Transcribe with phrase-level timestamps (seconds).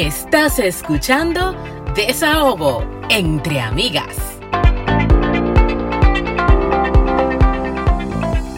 [0.00, 1.54] Estás escuchando
[1.94, 4.16] Desahogo entre amigas.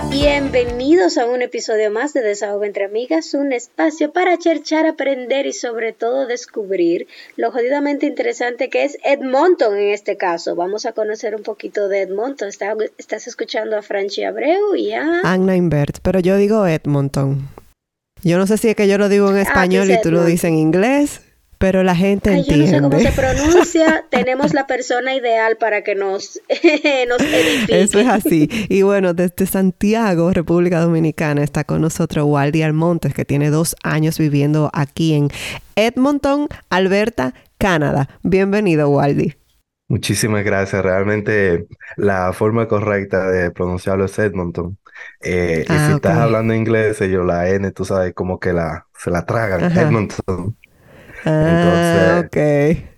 [0.08, 5.52] Bienvenidos a un episodio más de Desahogo entre Amigas, un espacio para cherchar, aprender y
[5.52, 10.54] sobre todo descubrir lo jodidamente interesante que es Edmonton en este caso.
[10.54, 12.50] Vamos a conocer un poquito de Edmonton.
[12.98, 15.22] estás escuchando a Franchi Abreu y a...
[15.24, 17.48] Agna Invert, pero yo digo Edmonton.
[18.22, 20.24] Yo no sé si es que yo lo digo en ah, español y tú lo
[20.24, 21.20] dices en inglés
[21.62, 22.72] pero la gente Ay, entiende.
[22.72, 24.04] Yo no sé cómo se pronuncia.
[24.10, 26.40] Tenemos la persona ideal para que nos,
[27.08, 27.82] nos edifique.
[27.82, 28.48] Eso es así.
[28.68, 34.18] Y bueno, desde Santiago, República Dominicana, está con nosotros Waldi Almontes, que tiene dos años
[34.18, 35.28] viviendo aquí en
[35.76, 38.08] Edmonton, Alberta, Canadá.
[38.24, 39.36] Bienvenido, Waldi.
[39.86, 40.82] Muchísimas gracias.
[40.82, 44.78] Realmente la forma correcta de pronunciarlo es Edmonton.
[45.20, 48.88] Eh, y ah, si estás hablando inglés, ellos la N, tú sabes, como que la,
[48.98, 49.62] se la tragan.
[49.78, 50.56] Edmonton.
[51.24, 52.92] Ah, Entonces, ok.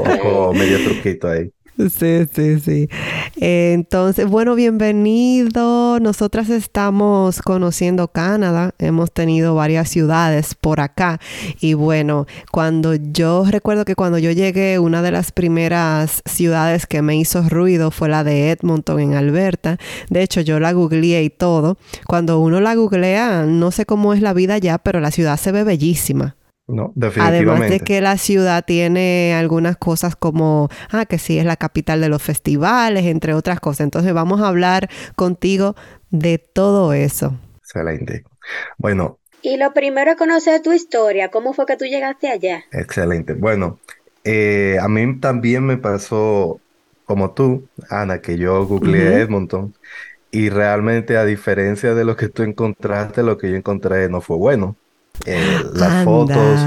[0.00, 1.50] Un poco medio truquito ahí.
[1.78, 2.88] Sí, sí, sí.
[3.36, 6.00] Entonces, bueno, bienvenido.
[6.00, 8.74] Nosotras estamos conociendo Canadá.
[8.80, 11.20] Hemos tenido varias ciudades por acá.
[11.60, 17.00] Y bueno, cuando yo recuerdo que cuando yo llegué, una de las primeras ciudades que
[17.00, 19.78] me hizo ruido fue la de Edmonton en Alberta.
[20.10, 21.78] De hecho, yo la googleé y todo.
[22.08, 25.52] Cuando uno la googlea, no sé cómo es la vida allá, pero la ciudad se
[25.52, 26.34] ve bellísima.
[26.68, 27.50] No, definitivamente.
[27.50, 32.02] Además de que la ciudad tiene algunas cosas como, ah, que sí es la capital
[32.02, 33.80] de los festivales, entre otras cosas.
[33.80, 35.76] Entonces vamos a hablar contigo
[36.10, 37.34] de todo eso.
[37.56, 38.24] Excelente.
[38.76, 39.18] Bueno.
[39.40, 41.30] Y lo primero es conocer tu historia.
[41.30, 42.64] ¿Cómo fue que tú llegaste allá?
[42.72, 43.32] Excelente.
[43.32, 43.78] Bueno,
[44.24, 46.60] eh, a mí también me pasó
[47.06, 49.74] como tú, Ana, que yo googleé Edmonton
[50.30, 54.36] y realmente a diferencia de lo que tú encontraste, lo que yo encontré no fue
[54.36, 54.76] bueno.
[55.26, 56.60] Eh, las fotos,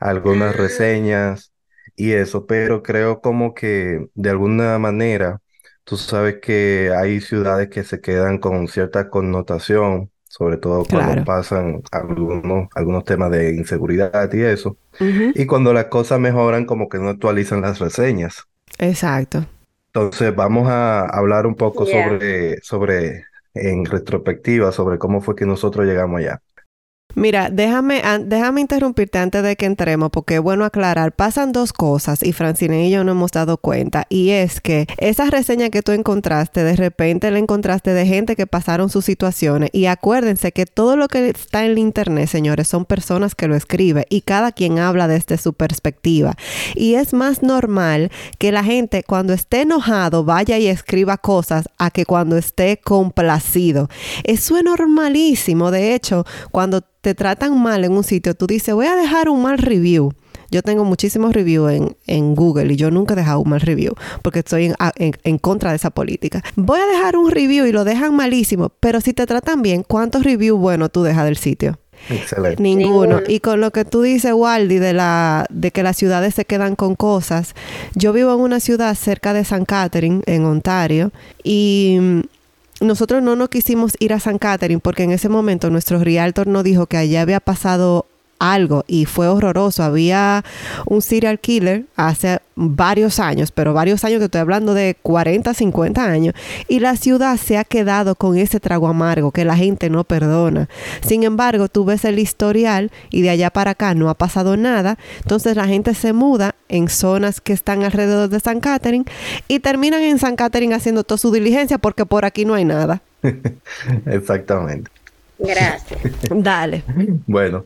[0.00, 1.52] algunas reseñas
[1.96, 5.40] y eso, pero creo como que de alguna manera,
[5.84, 11.82] tú sabes que hay ciudades que se quedan con cierta connotación, sobre todo cuando pasan
[11.92, 17.10] algunos, algunos temas de inseguridad y eso, y cuando las cosas mejoran como que no
[17.10, 18.44] actualizan las reseñas.
[18.78, 19.46] Exacto.
[19.92, 25.86] Entonces vamos a hablar un poco sobre, sobre, en retrospectiva, sobre cómo fue que nosotros
[25.86, 26.42] llegamos allá.
[27.16, 32.32] Mira, déjame, déjame interrumpirte antes de que entremos, porque bueno aclarar, pasan dos cosas y
[32.32, 36.64] Francine y yo no hemos dado cuenta, y es que esa reseña que tú encontraste,
[36.64, 41.06] de repente la encontraste de gente que pasaron sus situaciones, y acuérdense que todo lo
[41.06, 45.06] que está en el internet, señores, son personas que lo escriben, y cada quien habla
[45.06, 46.34] desde su perspectiva,
[46.74, 51.90] y es más normal que la gente cuando esté enojado vaya y escriba cosas a
[51.90, 53.88] que cuando esté complacido.
[54.24, 58.86] Eso es normalísimo, de hecho, cuando te tratan mal en un sitio, tú dices, voy
[58.86, 60.14] a dejar un mal review.
[60.50, 63.92] Yo tengo muchísimos reviews en, en, Google y yo nunca he dejado un mal review
[64.22, 66.42] porque estoy en, en, contra de esa política.
[66.56, 70.24] Voy a dejar un review y lo dejan malísimo, pero si te tratan bien, ¿cuántos
[70.24, 71.78] reviews buenos tú dejas del sitio?
[72.08, 72.62] Excelente.
[72.62, 73.20] Ninguno.
[73.28, 76.74] Y con lo que tú dices, Waldi, de, la, de que las ciudades se quedan
[76.74, 77.54] con cosas,
[77.94, 82.22] yo vivo en una ciudad cerca de San Catherine, en Ontario, y
[82.84, 86.64] nosotros no nos quisimos ir a San Catherine porque en ese momento nuestro realtor nos
[86.64, 88.06] dijo que allá había pasado
[88.38, 89.82] algo y fue horroroso.
[89.82, 90.44] Había
[90.86, 96.04] un serial killer hace varios años, pero varios años que estoy hablando de 40, 50
[96.04, 96.34] años,
[96.68, 100.68] y la ciudad se ha quedado con ese trago amargo que la gente no perdona.
[101.06, 104.98] Sin embargo, tú ves el historial y de allá para acá no ha pasado nada,
[105.22, 109.04] entonces la gente se muda en zonas que están alrededor de San Catherine
[109.48, 113.02] y terminan en San Catherine haciendo toda su diligencia porque por aquí no hay nada.
[114.06, 114.90] Exactamente.
[115.38, 116.00] Gracias.
[116.30, 116.84] Dale.
[117.26, 117.64] Bueno,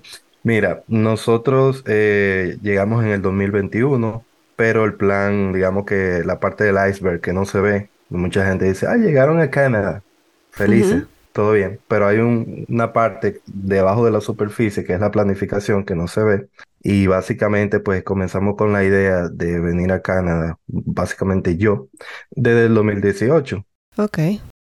[0.49, 4.25] Mira, nosotros eh, llegamos en el 2021,
[4.59, 8.65] pero el plan, digamos que la parte del iceberg que no se ve, mucha gente
[8.65, 10.03] dice, ah, llegaron a Canadá,
[10.51, 15.85] felices, todo bien, pero hay una parte debajo de la superficie que es la planificación
[15.85, 16.49] que no se ve.
[16.83, 21.87] Y básicamente pues comenzamos con la idea de venir a Canadá, básicamente yo,
[22.33, 23.65] desde el 2018.
[23.97, 24.19] Ok.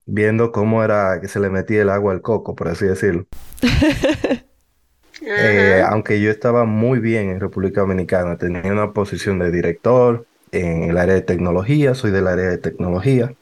[0.06, 3.25] Viendo cómo era que se le metía el agua al coco, por así decirlo.
[5.25, 10.84] Eh, aunque yo estaba muy bien en República Dominicana, tenía una posición de director en
[10.84, 13.34] el área de tecnología, soy del área de tecnología,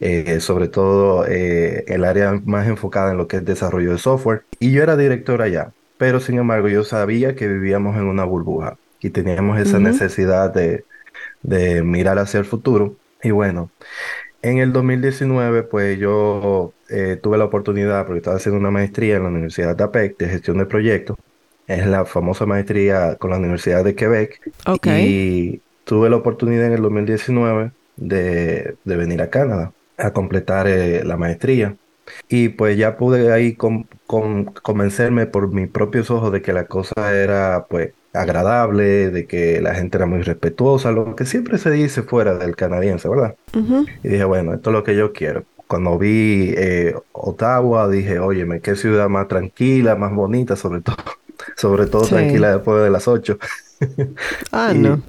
[0.00, 4.44] eh, sobre todo eh, el área más enfocada en lo que es desarrollo de software,
[4.58, 8.78] y yo era director allá, pero sin embargo yo sabía que vivíamos en una burbuja
[9.00, 10.84] y teníamos esa necesidad de,
[11.42, 13.70] de mirar hacia el futuro, y bueno,
[14.42, 16.72] en el 2019, pues yo
[17.20, 20.58] tuve la oportunidad, porque estaba haciendo una maestría en la Universidad de APEC de gestión
[20.58, 21.16] de proyectos,
[21.66, 24.40] Es la famosa maestría con la Universidad de Quebec.
[24.66, 24.86] Ok.
[25.00, 31.02] Y tuve la oportunidad en el 2019 de, de venir a Canadá a completar eh,
[31.04, 31.74] la maestría.
[32.28, 36.66] Y pues ya pude ahí con- con- convencerme por mis propios ojos de que la
[36.66, 41.70] cosa era pues agradable, de que la gente era muy respetuosa, lo que siempre se
[41.70, 43.34] dice fuera del canadiense, ¿verdad?
[43.54, 43.86] Ujú.
[44.02, 45.44] Y dije, bueno, esto es lo que yo quiero.
[45.66, 50.96] Cuando vi eh, Ottawa, dije, óyeme, qué ciudad más tranquila, más bonita, sobre todo,
[51.56, 52.10] sobre todo Sí.
[52.10, 53.38] tranquila después de las 8.
[54.52, 55.02] Ah, Y- no.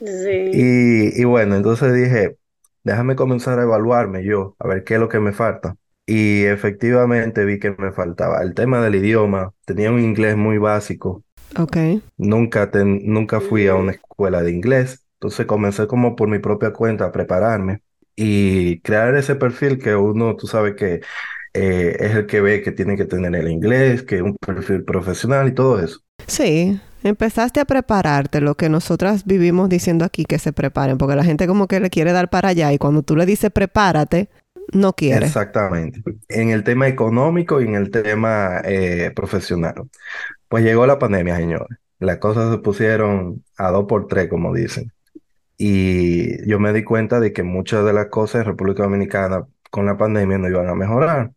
[0.00, 0.50] Sí.
[0.52, 2.36] Y, y bueno, entonces dije,
[2.84, 5.76] déjame comenzar a evaluarme yo, a ver qué es lo que me falta.
[6.06, 9.52] Y efectivamente vi que me faltaba el tema del idioma.
[9.64, 11.22] Tenía un inglés muy básico.
[11.58, 11.76] Ok.
[12.16, 15.04] Nunca, ten- nunca fui a una escuela de inglés.
[15.14, 17.82] Entonces comencé como por mi propia cuenta a prepararme
[18.16, 21.00] y crear ese perfil que uno, tú sabes que
[21.54, 25.48] eh, es el que ve que tiene que tener el inglés, que un perfil profesional
[25.48, 26.00] y todo eso.
[26.26, 31.24] Sí, empezaste a prepararte, lo que nosotras vivimos diciendo aquí que se preparen, porque la
[31.24, 34.28] gente como que le quiere dar para allá y cuando tú le dices prepárate,
[34.72, 35.26] no quiere.
[35.26, 36.02] Exactamente.
[36.28, 39.74] En el tema económico y en el tema eh, profesional.
[40.48, 41.78] Pues llegó la pandemia, señores.
[41.98, 44.92] Las cosas se pusieron a dos por tres, como dicen.
[45.56, 49.86] Y yo me di cuenta de que muchas de las cosas en República Dominicana con
[49.86, 51.32] la pandemia no iban a mejorar.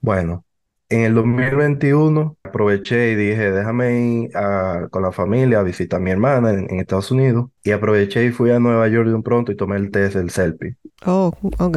[0.00, 0.44] Bueno,
[0.88, 6.02] en el 2021 aproveché y dije, déjame ir a- con la familia a visitar a
[6.02, 7.50] mi hermana en, en Estados Unidos.
[7.62, 10.30] Y aproveché y fui a Nueva York de un pronto y tomé el test del
[10.30, 10.76] CELPI.
[11.06, 11.76] Oh, ok.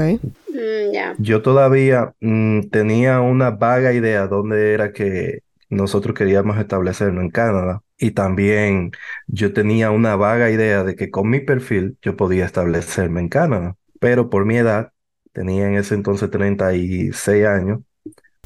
[0.50, 1.15] Mm, ya.
[1.19, 5.39] Yo todavía mm, tenía una vaga idea dónde era que
[5.69, 7.81] nosotros queríamos establecernos en Canadá.
[7.97, 8.92] Y también
[9.27, 13.75] yo tenía una vaga idea de que con mi perfil yo podía establecerme en Canadá.
[14.00, 14.92] Pero por mi edad,
[15.36, 17.82] tenía en ese entonces 36 años,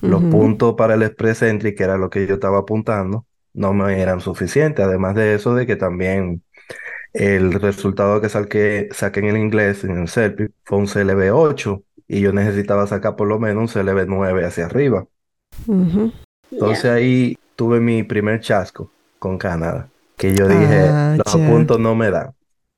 [0.01, 4.01] los puntos para el Express Entry, que era lo que yo estaba apuntando, no me
[4.01, 4.85] eran suficientes.
[4.85, 6.43] Además de eso, de que también
[7.13, 11.83] el resultado que saqué, saqué en el inglés, en el CELPI, fue un CLB 8
[12.07, 15.07] y yo necesitaba sacar por lo menos un CLB 9 hacia arriba.
[16.51, 21.95] Entonces ahí tuve mi primer chasco con Canadá, que yo dije, Ah, los puntos no
[21.95, 22.35] me dan.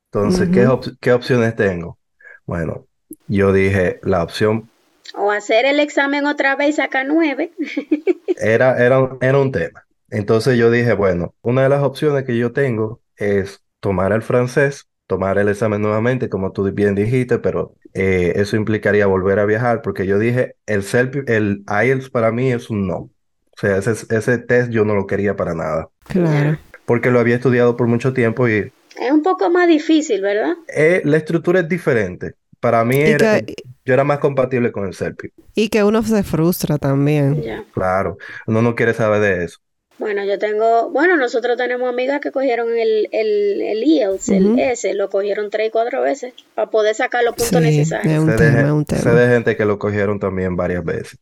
[0.07, 0.67] Entonces, ¿qué, Ujú.
[0.67, 1.99] op- qué opciones tengo?
[2.45, 2.87] Bueno,
[3.27, 4.71] yo dije, la opción
[5.15, 7.53] O hacer el examen otra vez y sacar nueve.
[8.35, 9.85] Era, era, un- era un tema.
[10.09, 14.87] Entonces yo dije, bueno, una de las opciones que yo tengo es tomar el francés,
[15.07, 19.81] tomar el examen nuevamente, como tú bien dijiste, pero eh, eso implicaría volver a viajar,
[19.81, 22.95] porque yo dije, el CELPI, el IELTS para mí es un no.
[22.97, 23.11] O
[23.57, 26.57] sea, ese, ese test yo no lo quería para nada, Claro.
[26.85, 30.55] porque lo había estudiado por mucho tiempo y Es un poco más difícil, ¿verdad?
[30.67, 32.35] eh, la estructura es diferente.
[32.61, 33.45] Para mí era, que,
[33.85, 35.29] yo era más compatible con el CELPI.
[35.55, 37.43] y que uno se frustra también.
[37.43, 37.65] Ya.
[37.71, 38.17] Claro,
[38.47, 39.59] uno no quiere saber de eso.
[39.97, 44.93] Bueno, yo tengo, bueno, nosotros tenemos amigas que cogieron el, el, el IELTS, el S,
[44.95, 48.13] lo cogieron tres y cuatro veces para poder sacar los puntos Sí, necesarios.
[48.13, 50.55] es un Sé de, tema, gen- es un sé de gente que lo cogieron también
[50.55, 51.19] varias veces.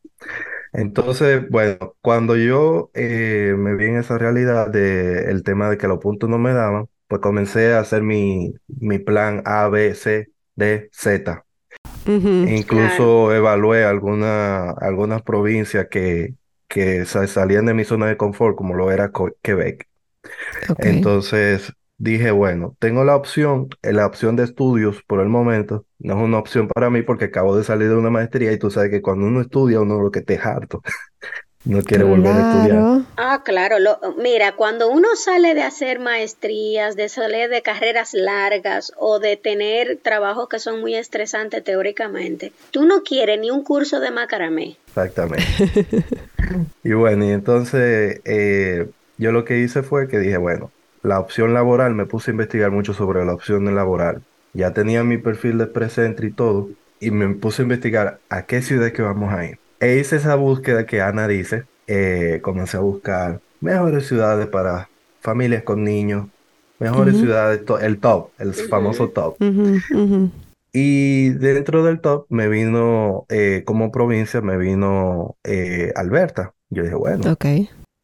[0.72, 5.88] Entonces, bueno, cuando yo eh, me vi en esa realidad de el tema de que
[5.88, 10.28] los puntos no me daban, pues comencé a hacer mi, mi plan A, B, C,
[10.56, 11.44] D, Z.
[12.46, 16.34] Incluso evalué alguna- algunas provincias que,
[16.68, 19.86] que sa- salían de mi zona de confort, como lo era Quebec.
[20.78, 26.14] Entonces dije, bueno, tengo la opción, eh, la opción de estudios por el momento, no
[26.16, 28.90] es una opción para mí porque acabo de salir de una maestría y tú sabes
[28.90, 30.82] que cuando uno estudia, uno lo que te es harto,
[31.64, 32.78] no quiere volver a estudiar.
[32.78, 33.02] Claro.
[33.16, 33.78] Ah, claro.
[33.78, 39.36] Lo, mira, cuando uno sale de hacer maestrías, de salir de carreras largas o de
[39.36, 44.76] tener trabajos que son muy estresantes teóricamente, tú no quieres ni un curso de macaramé.
[44.86, 45.44] Exactamente.
[46.82, 48.88] Y bueno, y entonces eh,
[49.18, 52.70] yo lo que hice fue que dije, bueno, la opción laboral, me puse a investigar
[52.70, 54.22] mucho sobre la opción laboral.
[54.52, 58.62] Ya tenía mi perfil de presente y todo, y me puse a investigar a qué
[58.62, 59.58] ciudad es que vamos a ir.
[59.80, 65.62] E hice esa búsqueda que Ana dice, eh, comencé a buscar mejores ciudades para familias
[65.64, 66.28] con niños,
[66.78, 69.38] mejores ciudades, to- el top, el famoso top.
[70.72, 76.54] Y dentro del top me vino, eh, como provincia, me vino eh, Alberta.
[76.68, 77.44] Yo dije, bueno, Ok.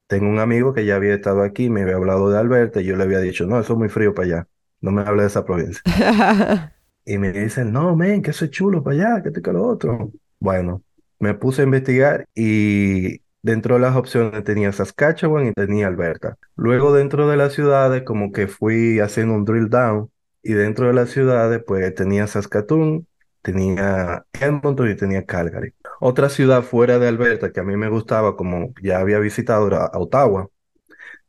[0.09, 2.97] tengo un amigo que ya había estado aquí, me había hablado de Alberta y yo
[2.97, 4.49] le había dicho, no, eso es muy frío para allá,
[4.81, 5.83] no me hable de esa provincia.
[7.05, 9.65] Y me dicen, no, men, que eso es chulo para allá, que esto que lo
[9.67, 10.13] otro.
[10.41, 10.83] Bueno,
[11.19, 16.37] me puse a investigar y dentro de las opciones tenía Saskatchewan y tenía Alberta.
[16.57, 20.11] Luego dentro de las ciudades como que fui haciendo un drill down
[20.43, 23.07] y dentro de las ciudades pues tenía Saskatoon,
[23.43, 25.73] tenía Edmonton y tenía Calgary.
[26.01, 29.91] Otra ciudad fuera de Alberta que a mí me gustaba, como ya había visitado, era
[29.95, 30.49] Ottawa.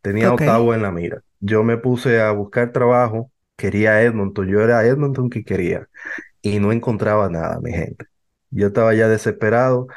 [0.01, 0.33] Tenía.
[0.33, 1.21] Ottawa en la mira.
[1.39, 5.87] Yo me puse a buscar trabajo, quería Edmonton, yo era Edmonton que quería
[6.41, 8.05] y no encontraba nada, mi gente.
[8.51, 9.87] Yo estaba ya desesperado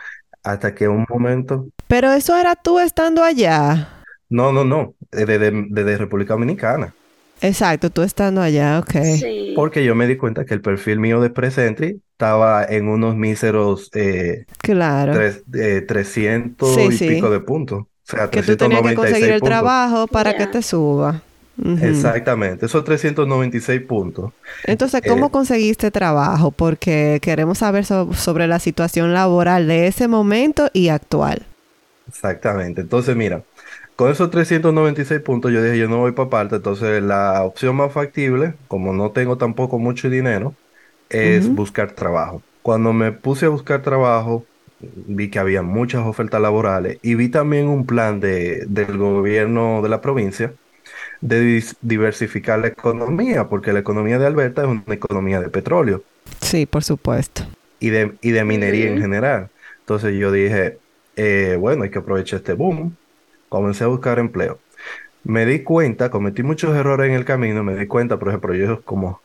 [0.42, 3.88] hasta que un momento, Pero eso era tú estando allá.
[4.28, 5.38] no, no, no, desde
[5.68, 6.94] desde República Dominicana,
[7.42, 8.92] Exacto, tú estando allá, ok.
[9.18, 9.52] Sí.
[9.56, 13.88] porque yo me di cuenta que el perfil mío de Presentry estaba en unos míseros
[13.94, 15.12] eh, Claro.
[15.14, 17.08] tres- eh, 300 Sí, y sí.
[17.08, 19.48] pico de puntos, o sea, Que tú tenías que 396 conseguir el puntos.
[19.48, 20.50] trabajo para que Ya.
[20.50, 21.22] te suba.
[21.58, 22.12] Ujú.
[22.12, 24.32] Exactamente, esos 396 puntos.
[24.62, 26.50] Entonces, ¿cómo Eh, conseguiste trabajo?
[26.50, 31.46] Porque queremos saber so- sobre la situación laboral de ese momento y actual.
[32.06, 32.80] Exactamente.
[32.80, 33.46] Entonces, mira,
[33.94, 36.56] con esos 396 puntos yo dije, yo no voy para parte.
[36.56, 40.58] Entonces, la opción más factible, como no tengo tampoco mucho dinero,
[41.08, 42.44] es buscar trabajo.
[42.62, 47.68] Cuando me puse a buscar trabajo, vi que había muchas ofertas laborales y vi también
[47.68, 50.56] un plan de, del gobierno de la provincia
[51.20, 56.02] de diversificar la economía, porque la economía de Alberta es una economía de petróleo
[56.40, 57.44] Sí, por supuesto.
[57.78, 59.50] y de, y de minería en general.
[59.80, 60.78] Entonces yo dije,
[61.16, 62.96] eh, bueno, hay que aprovechar este boom.
[63.48, 64.58] Comencé a buscar empleo.
[65.24, 68.82] Me di cuenta, cometí muchos errores en el camino, me di cuenta, por ejemplo, yo
[68.82, 69.20] como,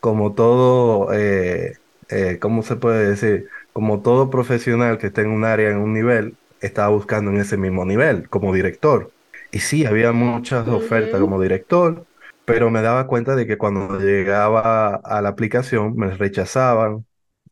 [0.00, 1.76] como todo, eh,
[2.08, 3.48] eh, ¿cómo se puede decir?
[3.72, 7.56] Como todo profesional que esté en un área, en un nivel, estaba buscando en ese
[7.56, 9.10] mismo nivel, como director.
[9.52, 12.06] Y sí, había muchas ofertas como director,
[12.44, 17.06] pero me daba cuenta de que cuando llegaba a la aplicación me rechazaban,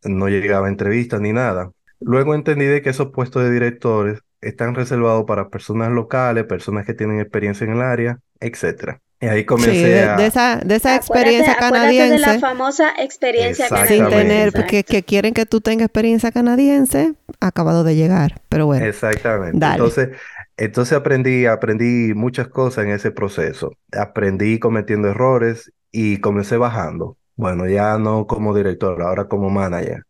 [0.05, 1.73] no llegaba a entrevistas ni nada.
[2.01, 6.95] Luego entendí de que esos puestos de directores están reservados para personas locales, personas que
[6.95, 9.01] tienen experiencia en el área, etcétera.
[9.21, 10.27] Y ahí Sí, comencé de, de a...
[10.27, 14.09] esa, de esa Acuérdate, experiencia acuérdate de la canadiense, famosa experiencia sin Exactamente.
[14.09, 14.53] tener, canadiense.
[14.53, 18.41] porque que quieren que tú tengas experiencia canadiense, acabado de llegar.
[18.49, 19.59] Pero bueno, Exactamente.
[19.59, 19.69] dale.
[19.69, 20.11] Entonces,
[20.59, 23.73] entonces aprendí, aprendí muchas cosas en ese proceso.
[23.93, 27.17] Aprendí cometiendo errores y comencé bajando.
[27.37, 30.05] Bueno, ya no como director, ahora como manager.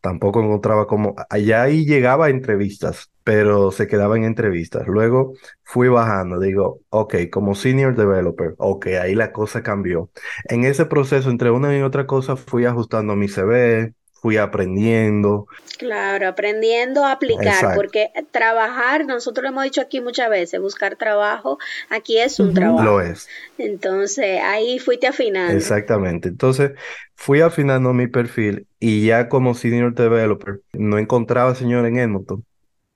[0.00, 4.86] Tampoco encontraba como, allá ahí llegaba a entrevistas, pero se quedaba en entrevistas.
[4.86, 5.34] Luego
[5.64, 10.10] fui bajando, digo, ok, como senior developer, ok, ahí la cosa cambió.
[10.48, 15.46] En ese proceso, entre una y otra cosa, fui ajustando mi CV, fui aprendiendo.
[15.78, 17.76] Claro, aprendiendo a aplicar, Exacto.
[17.76, 21.58] porque trabajar, nosotros lo hemos dicho aquí muchas veces, buscar trabajo,
[21.90, 22.82] aquí es un trabajo.
[22.82, 23.28] Lo es.
[23.58, 25.54] Entonces, ahí fuiste afinando.
[25.54, 26.28] Exactamente.
[26.28, 26.72] Entonces,
[27.14, 32.44] fui afinando mi perfil y ya como senior developer, no encontraba señor en Edmonton.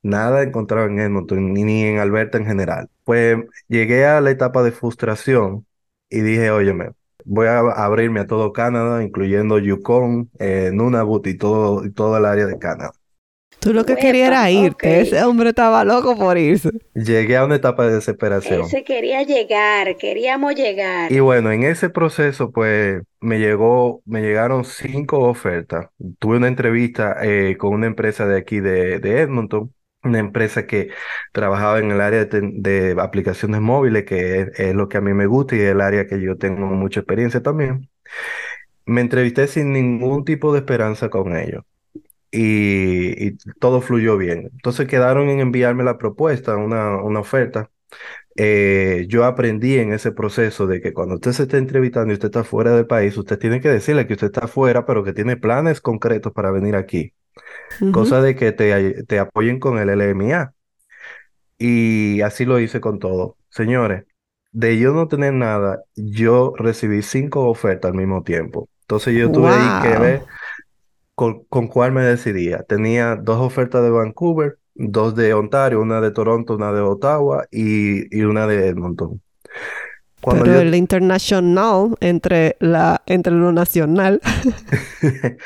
[0.02, 2.88] Nada encontraba en Edmonton, ni, ni en Alberta en general.
[3.04, 3.36] Pues
[3.68, 5.66] llegué a la etapa de frustración
[6.08, 6.92] y dije, óyeme,
[7.24, 12.24] voy a abrirme a todo Canadá, incluyendo Yukon, eh, Nunavut y todo, y todo el
[12.24, 12.92] área de Canadá.
[13.58, 14.86] tú lo que Uepa, querías era irte.
[14.86, 14.86] ok.
[15.02, 16.70] Ese hombre estaba loco por irse.
[16.94, 18.60] Llegué a una etapa de desesperación.
[18.62, 21.12] Ese quería llegar, queríamos llegar.
[21.12, 25.88] Y bueno, en ese proceso, pues me llegó, me llegaron cinco ofertas.
[26.18, 30.90] Tuve una entrevista eh, con una empresa de aquí de, de Edmonton, una empresa que
[31.32, 35.56] trabajaba en el área de, aplicaciones móviles, que es, lo que a mí me gusta
[35.56, 37.88] y es el área que yo tengo mucha experiencia también.
[38.86, 41.64] Me entrevisté sin ningún tipo de esperanza con ellos
[42.30, 44.50] y, y todo fluyó bien.
[44.52, 47.70] Entonces quedaron en enviarme la propuesta, una, una oferta.
[48.36, 52.28] Eh, yo aprendí en ese proceso de que cuando usted se está entrevistando y usted
[52.28, 55.36] está fuera del país, usted tiene que decirle que usted está fuera, pero que tiene
[55.36, 57.12] planes concretos para venir aquí.
[57.92, 60.52] Cosa de que te, te apoyen con el LMA.
[61.58, 63.36] Y así lo hice con todo.
[63.48, 64.04] Señores,
[64.52, 68.68] de yo no tener nada, yo recibí cinco ofertas al mismo tiempo.
[68.82, 70.22] Entonces yo tuve ahí que ver
[71.14, 72.62] con, con cuál me decidía.
[72.64, 78.16] Tenía dos ofertas de Vancouver, dos de Ontario, una de Toronto, una de Ottawa y,
[78.16, 79.20] y una de Edmonton.
[80.20, 84.20] Cuando Pero yo, el internacional entre la entre lo nacional.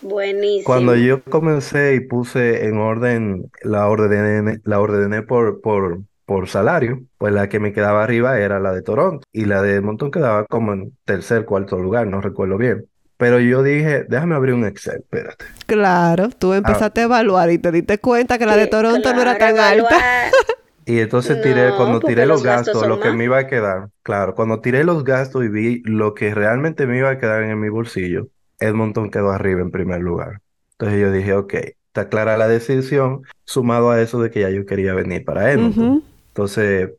[0.00, 0.64] Buenísimo.
[0.64, 7.02] cuando yo comencé y puse en orden, la ordené, la ordené por, por, por salario,
[7.16, 10.44] pues la que me quedaba arriba era la de Toronto y la de Edmonton quedaba
[10.46, 12.86] como en tercer, cuarto lugar, no recuerdo bien.
[13.16, 15.46] Pero yo dije, déjame abrir un Excel, espérate.
[15.66, 19.36] Claro, tú empezaste a evaluar y te diste cuenta que la de Toronto no era
[19.36, 19.96] claro, tan alta.
[20.84, 23.16] Y entonces tiré, No, cuando tiré los los gastos lo que más.
[23.16, 26.98] me iba a quedar, claro, cuando tiré los gastos y vi lo que realmente me
[26.98, 28.28] iba a quedar en mi bolsillo,
[28.60, 30.40] Edmonton quedó arriba en primer lugar.
[30.72, 34.66] Entonces yo dije, ok, está clara la decisión, sumado a eso de que ya yo
[34.66, 35.90] quería venir para Edmonton.
[35.90, 36.02] Ujú.
[36.28, 36.90] Entonces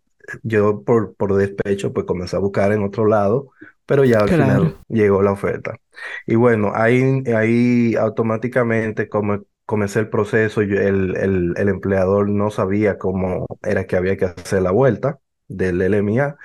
[0.44, 3.50] yo por, por despecho pues comencé a buscar en otro lado,
[3.86, 4.66] pero ya al Claro.
[4.66, 5.78] final llegó la oferta.
[6.25, 12.50] Y bueno, ahí, ahí automáticamente como comencé el proceso, yo- el, el, el empleador no
[12.51, 16.38] sabía cómo era que había que hacer la vuelta del LMIA.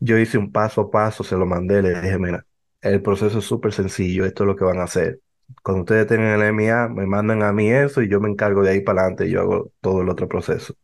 [0.00, 2.44] Yo hice un paso a paso, se lo mandé, le dije, mira,
[2.82, 5.20] el proceso es súper sencillo, esto es lo que van a hacer.
[5.62, 8.70] Cuando ustedes tengan el LMIA, me mandan a mí eso y yo me encargo de
[8.72, 10.74] ahí para adelante y yo hago todo el otro proceso.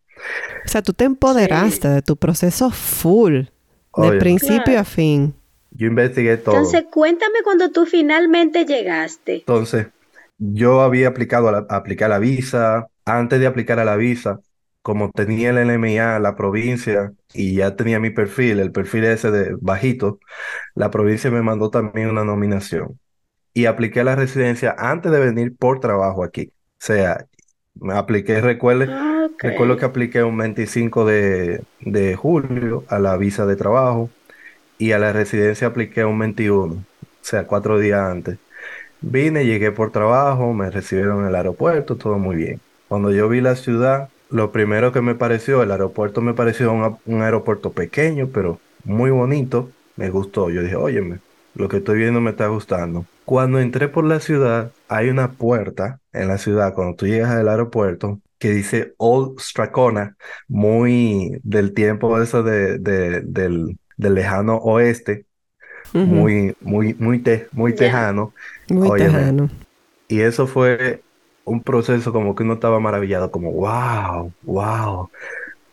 [0.64, 3.42] O sea, tú te empoderaste de tu proceso full,
[3.96, 4.80] de principio Claro.
[4.80, 5.34] a fin.
[5.70, 6.54] yo investigué todo.
[6.56, 9.46] Entonces, cuéntame cuando tú finalmente llegaste.
[9.46, 9.88] Entonces,
[10.38, 12.86] yo había aplicado a la, aplicar la visa.
[13.06, 14.40] Antes de aplicar a la visa,
[14.84, 19.56] como tenía el LMIA, la provincia, y ya tenía mi perfil, el perfil ese de
[19.60, 20.20] bajito,
[20.74, 23.00] la provincia me mandó también una nominación.
[23.54, 26.48] Y apliqué a la residencia antes de venir por trabajo aquí.
[26.48, 26.52] O
[26.86, 27.26] sea,
[27.74, 29.42] me apliqué, recuerde, Ok.
[29.42, 34.14] recuerdo que apliqué un 25 de, de julio a la visa de trabajo
[34.78, 36.86] y a la residencia apliqué un 21, o
[37.22, 38.40] sea, cuatro días antes.
[39.00, 42.62] Vine, llegué por trabajo, me recibieron en el aeropuerto, todo muy bien.
[42.88, 46.98] Cuando yo vi la ciudad, lo primero que me pareció, el aeropuerto me pareció un,
[47.04, 50.50] un aeropuerto pequeño, pero muy bonito, me gustó.
[50.50, 51.22] Yo dije, óyeme,
[51.54, 53.08] lo que estoy viendo me está gustando.
[53.24, 57.48] Cuando entré por la ciudad, hay una puerta en la ciudad, cuando tú llegas al
[57.48, 60.16] aeropuerto, que dice Old Stracona,
[60.48, 65.26] muy del tiempo eso de, de- del, del lejano oeste,
[66.02, 68.34] muy, muy, muy, te- muy tejano.
[68.68, 69.48] Muy Óyeme, tejano.
[70.08, 71.03] Y eso fue
[71.44, 75.10] un proceso como que uno estaba maravillado, como wow, wow.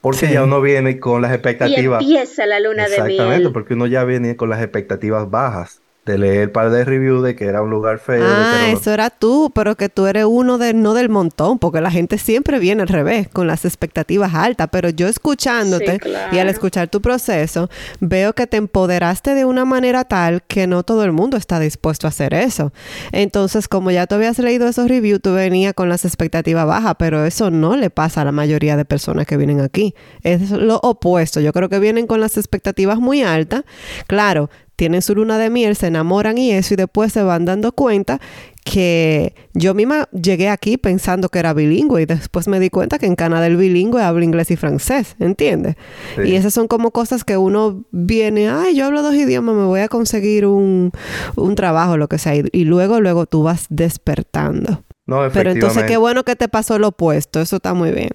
[0.01, 0.33] Porque Sí.
[0.33, 2.01] ya uno viene con las Y expectativas.
[2.01, 3.53] empieza la luna de Exactamente, miel.
[3.53, 7.35] porque uno ya viene con las expectativas bajas de leer el par de reviews de
[7.35, 10.73] que era un lugar feo, Ah, eso era tú, pero que tú eres uno de,
[10.73, 14.89] no del montón, porque la gente siempre viene al revés, con las expectativas altas, pero
[14.89, 16.35] yo escuchándote Sí, claro.
[16.35, 20.81] y al escuchar tu proceso, veo que te empoderaste de una manera tal que no
[20.81, 22.73] todo el mundo está dispuesto a hacer eso.
[23.11, 27.25] Entonces, como ya tú habías leído esos reviews, tú venías con las expectativas bajas, pero
[27.25, 29.93] eso no le pasa a la mayoría de personas que vienen aquí.
[30.23, 31.39] Es lo opuesto.
[31.41, 33.63] Yo creo que vienen con las expectativas muy altas.
[34.07, 34.49] Claro,
[34.81, 38.19] tienen su luna de miel, se enamoran y eso, y después se van dando cuenta
[38.65, 43.05] que yo misma llegué aquí pensando que era bilingüe y después me di cuenta que
[43.05, 45.75] en Canadá el bilingüe habla inglés y francés, ¿entiendes?
[46.15, 46.29] Sí.
[46.29, 49.81] Y esas son como cosas que uno viene, ay, yo hablo dos idiomas, me voy
[49.81, 50.91] a conseguir un,
[51.35, 54.83] un trabajo, lo que sea, y, y luego, luego tú vas despertando.
[55.05, 58.09] No, Pero entonces qué bueno que te pasó lo opuesto, eso está muy bien.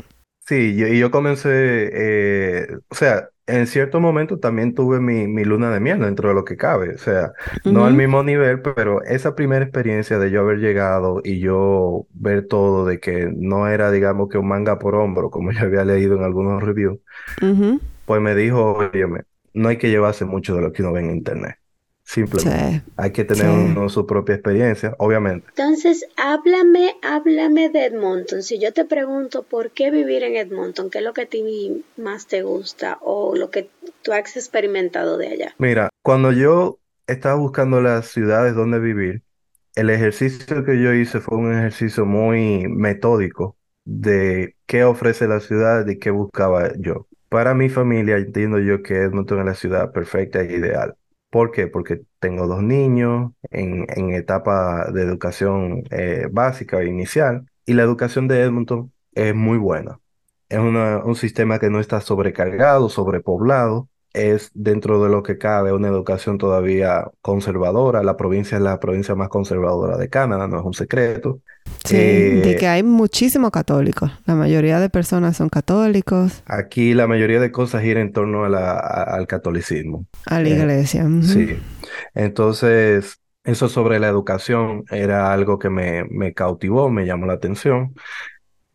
[0.47, 5.45] Sí, yo- y yo comencé, eh, o sea, en cierto momento también tuve mi, mi
[5.45, 7.33] luna de miel dentro de lo que cabe, o sea,
[7.69, 12.47] no al mismo nivel, pero esa primera experiencia de yo haber llegado y yo ver
[12.47, 16.15] todo, de que no era, digamos, que un manga por hombro, como yo había leído
[16.17, 17.01] en algunos reviews,
[18.05, 19.23] pues me dijo, óyeme,
[19.55, 21.57] no hay que llevarse mucho de lo que uno ve en internet,
[22.07, 22.85] simplemente.
[22.87, 22.93] Sí.
[22.97, 23.53] Hay que tener Sí.
[23.53, 25.47] uno su propia experiencia, obviamente.
[25.49, 28.43] Entonces, háblame, háblame de Edmonton.
[28.43, 31.85] Si yo te pregunto por qué vivir en Edmonton, ¿qué es lo que a ti
[31.97, 33.69] más te gusta o lo que
[34.03, 35.55] tú has experimentado de allá?
[35.59, 39.23] Mira, cuando yo estaba buscando las ciudades donde vivir,
[39.75, 45.87] el ejercicio que yo hice fue un ejercicio muy metódico de qué ofrece la ciudad
[45.87, 47.07] y qué buscaba yo.
[47.29, 50.95] Para mi familia, entiendo yo que Edmonton es la ciudad perfecta e ideal.
[51.37, 51.67] ¿Por qué?
[51.67, 57.83] Porque tengo dos niños en, en etapa de educación eh, básica e inicial y la
[57.83, 60.01] educación de Edmonton es muy buena.
[60.49, 63.89] Es una- un sistema que no está sobrecargado, sobrepoblado.
[64.17, 68.03] Es dentro de lo que cabe una educación todavía conservadora.
[68.03, 71.41] La provincia es la provincia más conservadora de Canadá, no es un secreto.
[71.85, 74.11] Sí, Eh, de que hay muchísimos católicos.
[74.25, 78.49] La mayoría de personas son católicos aquí la mayoría de cosas gira en torno a
[78.49, 80.07] la- a- al catolicismo.
[80.27, 81.05] a la Eh, iglesia.
[81.05, 81.23] Ujú.
[81.23, 81.57] Sí.
[82.15, 87.95] Entonces, eso sobre la educación era algo que me, me cautivó, me llamó la atención.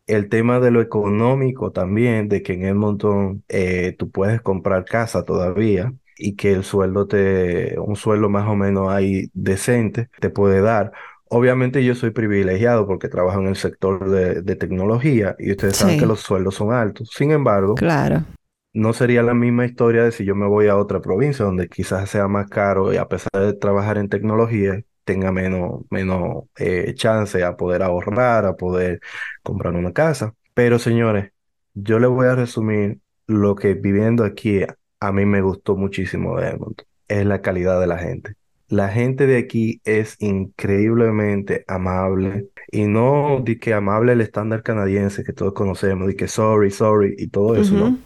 [0.06, 5.24] El tema de lo económico también, de que en Edmonton eh, tú puedes comprar casa
[5.24, 10.60] todavía y que el sueldo te, un sueldo más o menos ahí decente te puede
[10.60, 10.92] dar.
[11.28, 15.96] Obviamente yo soy privilegiado porque trabajo en el sector de, de tecnología y ustedes saben
[15.96, 17.10] que los sueldos son altos.
[17.16, 18.24] Sin embargo, Claro.
[18.72, 22.08] no sería la misma historia de si yo me voy a otra provincia donde quizás
[22.10, 27.42] sea más caro y a pesar de trabajar en tecnología, tenga menos, menos eh, chance
[27.42, 29.00] a poder ahorrar, a poder
[29.42, 30.34] comprar una casa.
[30.54, 31.32] Pero señores,
[31.74, 34.62] yo les voy a resumir lo que viviendo aquí
[35.00, 36.86] a mí me gustó muchísimo de Edmonton.
[37.08, 38.36] Es la calidad de la gente.
[38.68, 45.24] La gente de aquí es increíblemente amable y no di que amable el estándar canadiense
[45.24, 47.86] que todos conocemos, di que sorry, sorry y todo eso, ¿no?
[47.88, 47.98] Ujú.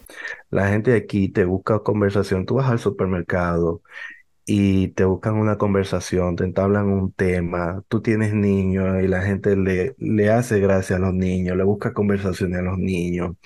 [0.51, 2.47] La gente de aquí te busca conversación.
[2.47, 3.83] Tú vas al supermercado
[4.49, 9.57] y te buscan una conversación, te entablan un tema, tú tienes niños y la gente
[9.57, 13.37] le, le hace gracia a los niños, le busca conversaciones a los niños,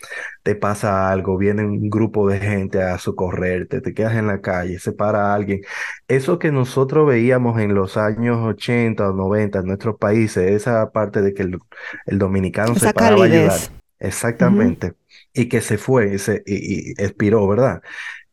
[0.43, 4.79] te pasa algo, viene un grupo de gente a socorrerte, te quedas en la calle,
[4.79, 5.63] se para alguien.
[6.09, 11.23] Eso que nosotros veíamos en los años 80 o 90 en nuestros países, esa parte
[11.23, 11.59] de que el,
[12.07, 14.95] el dominicano se paraba a ayudar, exactamente,
[15.33, 17.83] y que se fue y, se, y, y expiró, ¿verdad?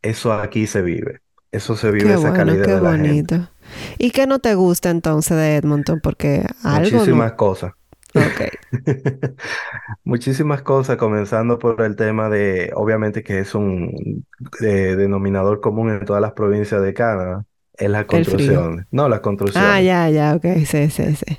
[0.01, 1.21] Eso aquí se vive.
[1.51, 3.25] Eso se vive Qué esa bueno, calidad qué de la gente.
[3.25, 3.49] bonito.
[3.97, 5.99] ¿Y qué no te gusta entonces de Edmonton?
[6.01, 7.05] Porque algo no.
[7.05, 7.73] Muchísimas cosas.
[8.15, 8.41] Ok.
[10.03, 14.25] Muchísimas cosas, comenzando por el tema de, obviamente que es un
[14.61, 17.45] eh, denominador común en todas las provincias de Canadá,
[18.09, 18.67] es frío.
[18.67, 18.85] construcciones.
[18.91, 19.21] No, las
[19.53, 19.81] Ah, construcciones.
[19.81, 20.45] ya, ya, ok.
[20.65, 21.37] Sí, sí, sí.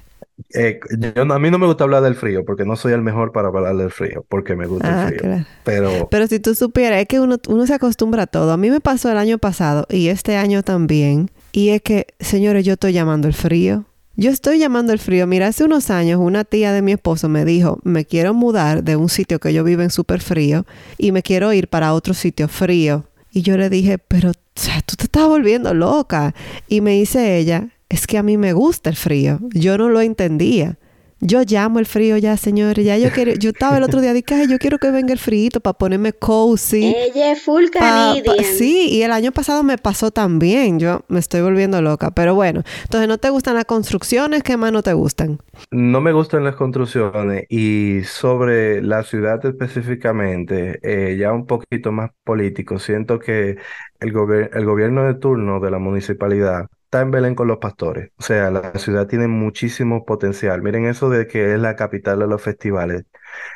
[0.54, 3.32] Eh, yo, a mí no me gusta hablar del frío, porque no soy el mejor
[3.32, 5.20] para hablar del frío, porque me gusta el Ah, frío.
[5.20, 5.44] claro.
[5.64, 8.52] Pero Pero si tú supieras, es que uno, uno se acostumbra a todo.
[8.52, 11.30] A mí me pasó el año pasado y este año también.
[11.52, 13.84] Y es que, señores, yo estoy llamando el frío.
[14.16, 15.26] Yo estoy llamando el frío.
[15.28, 18.96] Mira, hace unos años una tía de mi esposo me dijo, me quiero mudar de
[18.96, 20.66] un sitio que yo vivo en súper frío
[20.98, 23.04] y me quiero ir para otro sitio frío.
[23.30, 26.34] Y yo le dije, pero o sea, tú te estás volviendo loca.
[26.68, 29.38] Y me dice ella, es que a mí me gusta el frío.
[29.54, 30.78] Yo no lo entendía.
[31.20, 32.84] Yo llamo el frío ya, señores.
[32.84, 35.18] Ya yo quiero, yo estaba el otro día, dije, "Ay, yo quiero que venga el
[35.18, 36.94] frío para ponerme cozy.
[36.96, 40.78] Ella es full Pa- sí, y el año pasado me pasó también.
[40.78, 42.12] Yo me estoy volviendo loca.
[42.12, 45.40] Pero bueno, entonces no te gustan las construcciones, ¿qué más no te gustan?
[45.70, 52.10] no me gustan las construcciones y sobre la ciudad específicamente, eh, ya un poquito más
[52.24, 53.58] político, siento que
[54.00, 54.12] el
[54.52, 58.12] el gobierno de turno de la municipalidad está en Belén con los pastores.
[58.16, 60.62] O sea, la ciudad tiene muchísimo potencial.
[60.62, 63.04] Miren eso de que es la capital de los festivales.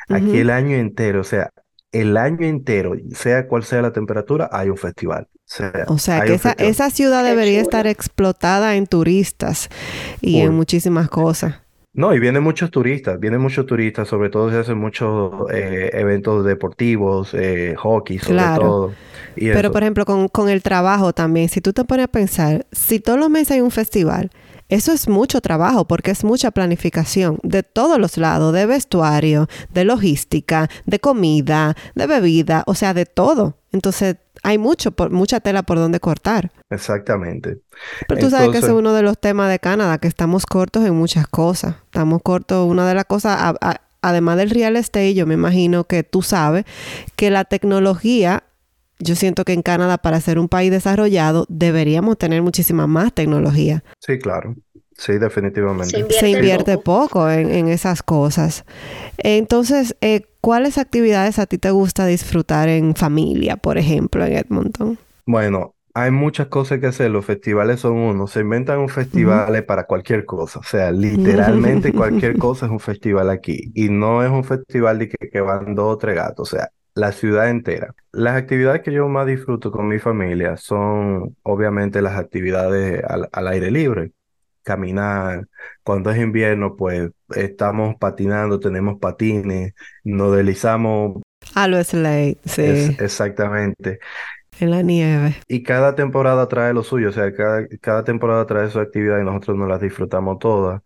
[0.07, 1.49] Aquí el año entero, o sea,
[1.91, 5.27] el año entero, sea cual sea la temperatura, hay un festival.
[5.33, 9.69] O sea, O sea hay que esa, ciudad debería estar explotada en turistas
[10.21, 11.62] y en muchísimas cosas.
[11.95, 16.43] No, y vienen muchos turistas, vienen muchos turistas, sobre todo se hacen muchos eh, eventos
[16.43, 18.61] deportivos, eh, hockey sobre Claro.
[18.61, 18.99] todo,
[19.35, 19.71] y Pero eso.
[19.71, 23.19] por ejemplo, con, con el trabajo también, si tú te pones a pensar, si todos
[23.19, 24.31] los meses hay un festival,
[24.69, 29.83] eso es mucho trabajo porque es mucha planificación de todos los lados, de vestuario, de
[29.85, 33.57] logística, de comida, de bebida, o sea, de todo.
[33.71, 36.51] Entonces, hay mucho, por, mucha tela por donde cortar.
[36.69, 37.59] Exactamente.
[38.07, 40.85] Pero tú sabes que ese es uno de los temas de Canadá, que estamos cortos
[40.85, 41.75] en muchas cosas.
[41.85, 45.85] Estamos cortos, una de las cosas, a- a- además del real estate, yo me imagino
[45.85, 46.65] que tú sabes
[47.15, 48.43] que la tecnología,
[49.03, 53.83] yo siento que en Canadá, para ser un país desarrollado, deberíamos tener muchísima más tecnología.
[53.99, 54.55] sí, claro,
[54.97, 55.17] sí,
[55.87, 55.99] Se definitivamente.
[55.99, 56.83] invierte Se invierte poco.
[57.09, 58.65] poco en, en esas cosas.
[59.17, 64.99] Entonces, eh, ¿cuáles actividades a ti te gusta disfrutar en familia, por ejemplo, en Edmonton?
[65.25, 69.85] Bueno, hay muchas cosas que hacer, los festivales son uno, se inventan un festival para
[69.85, 74.43] cualquier cosa, o sea, literalmente cualquier cosa es un festival aquí, y no es un
[74.43, 77.95] festival de que, que van dos o tres gatos, o sea, la ciudad entera.
[78.11, 83.47] Las actividades que yo más disfruto con mi familia son obviamente las actividades al, al
[83.47, 84.11] aire libre,
[84.63, 85.47] caminar,
[85.83, 91.21] cuando es invierno, pues estamos patinando, tenemos patines, nos deslizamos,
[91.55, 93.99] A lo Slade, sí, es exactamente.
[94.59, 95.35] en la nieve.
[95.47, 99.23] Y cada temporada trae lo suyo, o sea, cada, cada temporada trae su actividad y
[99.23, 100.81] nosotros nos las disfrutamos todas.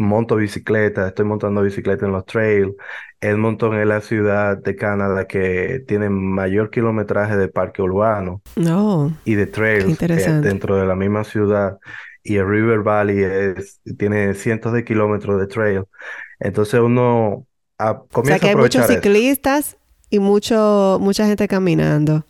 [0.00, 2.72] Monto bicicleta, estoy montando bicicleta en los trails.
[3.20, 9.34] Edmonton es la ciudad de Canadá que tiene mayor kilometraje de parque urbano No, y
[9.34, 11.78] de trails eh, dentro de la misma ciudad.
[12.22, 15.84] Y el River Valley es, tiene cientos de kilómetros de trail.
[16.38, 17.46] Entonces uno
[17.78, 18.94] a- O sea comienza que a hay muchos eso.
[18.94, 19.76] ciclistas
[20.08, 22.24] y mucho, mucha gente caminando.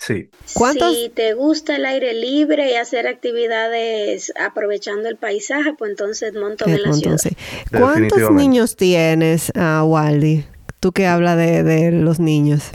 [0.00, 0.94] Sí, ¿Cuántos?
[0.96, 6.74] Si te gusta el aire libre y hacer actividades aprovechando el paisaje, pues entonces Edmonton
[6.74, 7.18] en la Edmonton, ciudad.
[7.18, 7.36] sí.
[7.70, 10.46] ¿Cuántos niños tienes, ah, Waldi?
[10.80, 12.72] Tú que hablas de, de los niños.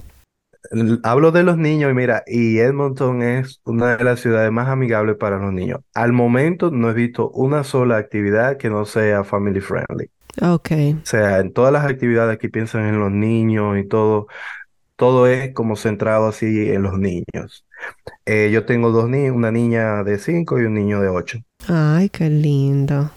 [1.03, 5.15] Hablo de los niños y mira, y Edmonton es una de las ciudades más amigables
[5.17, 5.81] para los niños.
[5.93, 10.09] Al momento no he visto una sola actividad que no sea family friendly.
[10.41, 10.71] Ok.
[11.01, 14.27] O sea, en todas las actividades aquí piensan en los niños y todo,
[14.95, 17.65] todo es como centrado así en los niños.
[18.25, 21.39] Eh, yo tengo dos niños, una niña de 5 y un niño de 8.
[21.67, 23.12] Ay, qué lindo.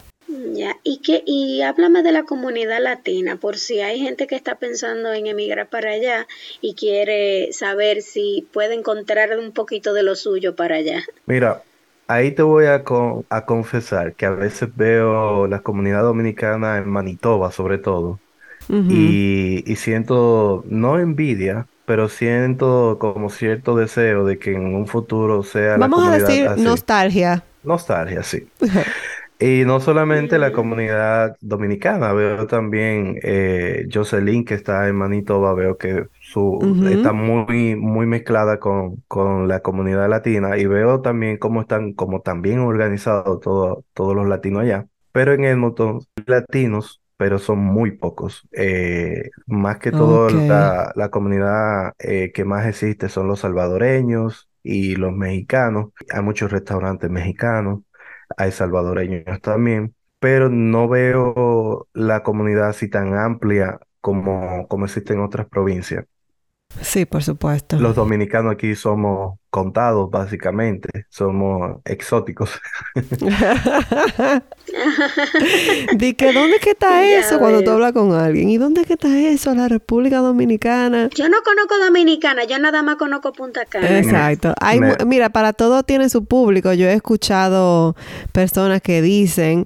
[0.53, 4.55] Ya, y que, y háblame de la comunidad latina, por si hay gente que está
[4.55, 6.27] pensando en emigrar para allá
[6.61, 11.01] y quiere saber si puede encontrar un poquito de lo suyo para allá.
[11.25, 11.63] Mira,
[12.07, 16.89] ahí te voy a, con- a confesar que a veces veo la comunidad dominicana en
[16.89, 18.19] Manitoba, sobre todo.
[18.69, 19.19] Ujú.
[19.27, 25.43] Y, y siento, no envidia, pero siento como cierto deseo de que en un futuro
[25.43, 26.61] sea la Vamos a comunidad decir así.
[26.61, 27.43] nostalgia.
[27.63, 28.51] nostalgia, sí.
[29.41, 35.77] Y no solamente la comunidad dominicana, veo también eh, Jocelyn que está en Manitoba, veo
[35.77, 41.61] que su, está muy, muy mezclada con, con la comunidad latina y veo también cómo
[41.61, 44.87] están, como también organizados todo, todos los latinos allá.
[45.13, 48.47] Pero en Edmonton, latinos, pero son muy pocos.
[48.53, 54.97] Eh, más que todo la, la comunidad eh, que más existe son los salvadoreños y
[54.97, 55.91] los mexicanos.
[56.11, 57.81] Hay muchos restaurantes mexicanos
[58.37, 65.21] hay salvadoreños también, pero no veo la comunidad así tan amplia como, como existe en
[65.21, 66.05] otras provincias.
[66.81, 67.77] Sí, por supuesto.
[67.77, 71.07] Los dominicanos aquí somos contados, básicamente.
[71.09, 72.51] Somos exóticos.
[75.95, 78.49] Di que dónde que está eso cuando tú hablas con alguien.
[78.49, 79.53] ¿Y dónde que está eso?
[79.55, 81.09] La República Dominicana.
[81.15, 83.99] Yo no conozco Dominicana, yo nada más conozco Punta Cana.
[83.99, 84.53] Exacto.
[84.61, 86.71] Hay, Mira, para todo tiene su público.
[86.73, 87.95] Yo he escuchado
[88.31, 89.65] personas que dicen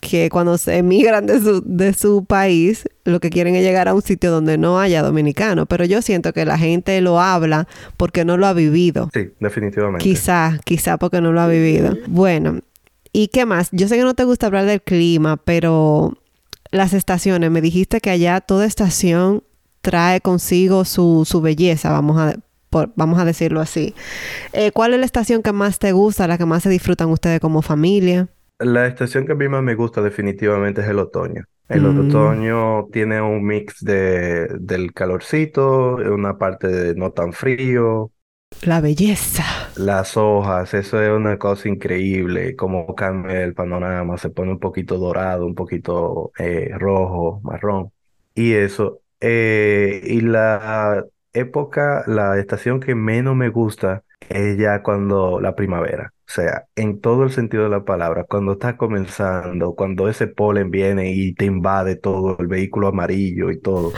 [0.00, 3.94] que cuando se emigran de su, de su país, lo que quieren es llegar a
[3.94, 5.66] un sitio donde no haya dominicano.
[5.66, 9.10] Pero yo siento que la gente lo habla porque no lo ha vivido.
[9.12, 10.02] Sí, definitivamente.
[10.02, 11.96] Quizá, quizá porque no lo ha vivido.
[12.06, 12.60] Bueno,
[13.12, 13.68] ¿y qué más?
[13.72, 16.16] Yo sé que no te gusta hablar del clima, pero
[16.70, 19.42] las estaciones, me dijiste que allá toda estación
[19.82, 22.36] trae consigo su, su belleza, vamos a,
[22.96, 23.94] vamos a decirlo así.
[24.52, 27.40] Eh, ¿Cuál es la estación que más te gusta, la que más se disfrutan ustedes
[27.40, 28.28] como familia?
[28.60, 31.44] La estación que a mí más me gusta definitivamente es el otoño.
[31.68, 32.08] El mm.
[32.08, 38.10] otoño tiene un mix de, del calorcito, una parte de no tan frío.
[38.62, 39.44] La belleza.
[39.76, 44.98] Las hojas, eso es una cosa increíble, como cambia el panorama, se pone un poquito
[44.98, 47.92] dorado, un poquito eh, rojo, marrón.
[48.34, 49.00] Y eso.
[49.20, 56.12] Eh, y la época, la estación que menos me gusta es ya cuando la primavera.
[56.30, 60.70] O sea, en todo el sentido de la palabra, cuando está comenzando, cuando ese polen
[60.70, 63.92] viene y te invade todo, el vehículo amarillo y todo.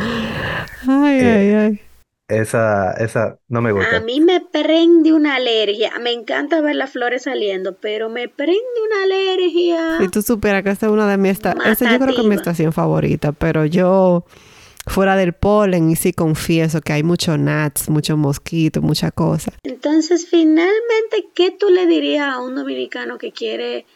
[0.88, 1.80] Ay, eh, ay, ay.
[2.28, 3.98] Esa, esa no me gusta.
[3.98, 5.92] A mí me prende una alergia.
[6.00, 9.98] Me encanta ver las flores saliendo, pero me prende una alergia.
[10.00, 12.34] Si tú supieras que esta es una de mis estaciones, yo creo que es mi
[12.34, 14.24] estación favorita, pero yo
[14.86, 19.52] fuera del polen y sí confieso que hay muchos gnats, muchos mosquitos, mucha cosa.
[19.62, 23.86] Entonces, finalmente, ¿qué tú le dirías a un dominicano que quiere,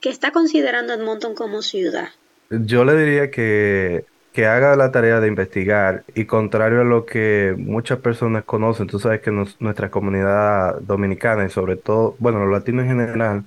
[0.00, 2.08] que está considerando Edmonton como ciudad?
[2.50, 7.54] Yo le diría que, que haga la tarea de investigar y contrario a lo que
[7.56, 12.84] muchas personas conocen, tú sabes que nuestra comunidad dominicana y sobre todo, bueno, los latinos
[12.84, 13.44] en general,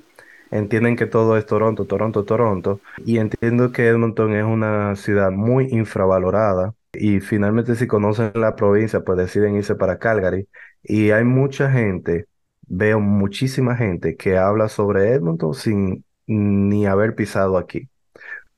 [0.52, 5.68] entienden que todo es Toronto, Toronto, Toronto, y entiendo que Edmonton es una ciudad muy
[5.72, 10.48] infravalorada y finalmente si conocen la provincia, pues deciden irse para Calgary.
[10.84, 12.28] Y hay mucha gente,
[12.62, 17.90] veo muchísima gente que habla sobre Edmonton sin ni haber pisado aquí.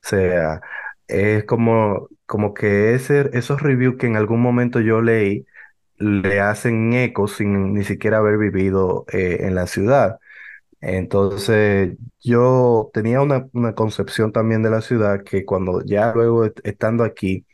[0.04, 0.60] O sea,
[1.08, 5.46] es como, como que ese, esos reviews que en algún momento yo leí
[5.98, 10.18] le hacen eco sin ni siquiera haber vivido eh, en la ciudad.
[10.80, 17.04] Entonces, yo tenía una, una, concepción también de la ciudad que cuando ya luego estando
[17.04, 17.46] aquí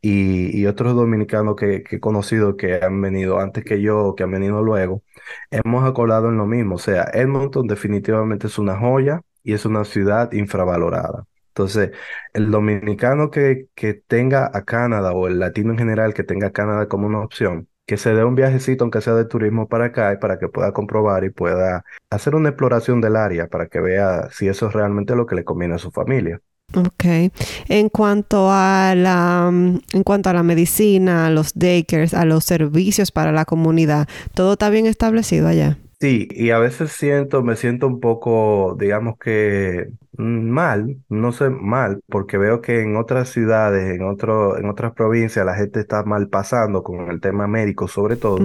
[0.00, 4.62] y, otros dominicanos que, he conocido que han venido antes que yo, que han venido
[4.62, 5.02] luego,
[5.50, 6.76] hemos acordado en lo mismo.
[6.76, 11.26] O sea, Edmonton definitivamente es una joya y es una ciudad infravalorada.
[11.48, 11.90] Entonces,
[12.34, 16.52] el dominicano que, que tenga a Canadá o el latino en general que tenga a
[16.52, 20.12] Canadá como una opción, que se dé un viajecito, aunque sea de turismo para acá,
[20.12, 24.28] y para que pueda comprobar y pueda hacer una exploración del área para que vea
[24.30, 26.40] si eso es realmente lo que le conviene a su familia.
[26.74, 27.32] Ok.
[27.68, 33.10] En cuanto a la, en cuanto a la medicina, a los daycares, a los servicios
[33.10, 35.78] para la comunidad, ¿todo está bien establecido allá?
[36.00, 41.50] Sí, y a veces siento, me siento un poco, digamos que mm, mal, no sé,
[41.50, 46.04] mal, porque veo que en otras ciudades, en otro, en otras provincias, la gente está
[46.04, 48.38] mal pasando con el tema médico sobre todo.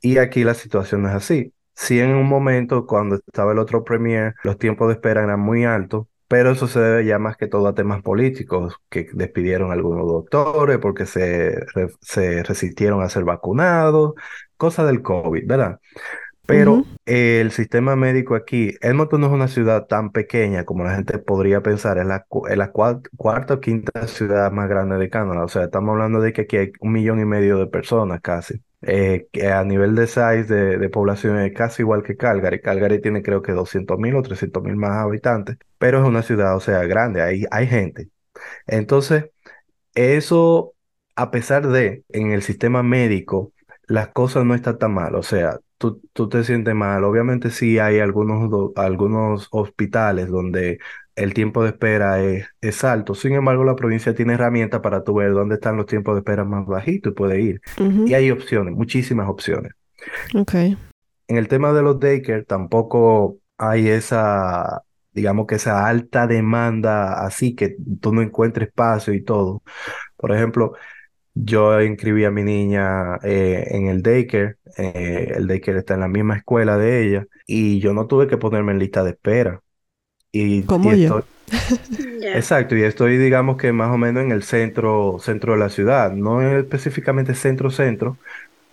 [0.00, 1.52] Y aquí la situación no es así.
[1.74, 5.64] Sí, en un momento, cuando estaba el otro premier, los tiempos de espera eran muy
[5.64, 9.74] altos, pero eso se debe ya más que todo a temas políticos, que despidieron a
[9.74, 11.66] algunos doctores porque se,
[12.00, 14.14] se resistieron a ser vacunados,
[14.56, 15.78] cosa del COVID, ¿verdad?
[16.46, 21.18] Pero el sistema médico aquí, Edmonton no es una ciudad tan pequeña como la gente
[21.18, 22.24] podría pensar, es la,
[22.56, 26.40] la cuarta o quinta ciudad más grande de Canadá, o sea, estamos hablando de que
[26.40, 28.62] aquí hay un millón y medio de personas casi.
[28.82, 32.60] Eh, que a nivel de size de, población es casi igual que Calgary.
[32.60, 36.56] Calgary tiene creo que 200 mil o 300 mil más habitantes, pero es una ciudad,
[36.56, 38.10] o sea, grande, hay, hay gente.
[38.66, 39.26] Entonces,
[39.94, 40.74] eso,
[41.16, 43.52] a pesar de en el sistema médico,
[43.86, 47.04] las cosas no están tan mal, o sea, tú, tú te sientes mal.
[47.04, 50.78] Obviamente sí hay algunos, algunos hospitales donde
[51.16, 53.14] el tiempo de espera es, es alto.
[53.14, 56.44] Sin embargo, la provincia tiene herramientas para tú ver dónde están los tiempos de espera
[56.44, 57.60] más bajitos y puedes ir.
[58.06, 59.72] Y hay opciones, muchísimas opciones.
[60.34, 60.54] Ok.
[60.54, 67.54] En el tema de los daycare tampoco hay esa, digamos que esa alta demanda así
[67.54, 69.62] que tú no encuentres espacio y todo.
[70.16, 70.74] Por ejemplo,
[71.34, 76.08] yo inscribí a mi niña eh, en el daycare, eh, el daycare está en la
[76.08, 79.60] misma escuela de ella y yo no tuve que ponerme en lista de espera.
[80.32, 81.10] Y, Como y yo.
[81.10, 81.22] estoy,
[82.32, 86.12] exacto, y estoy digamos que más o menos en el centro, centro de la ciudad,
[86.12, 88.18] no específicamente centro-centro,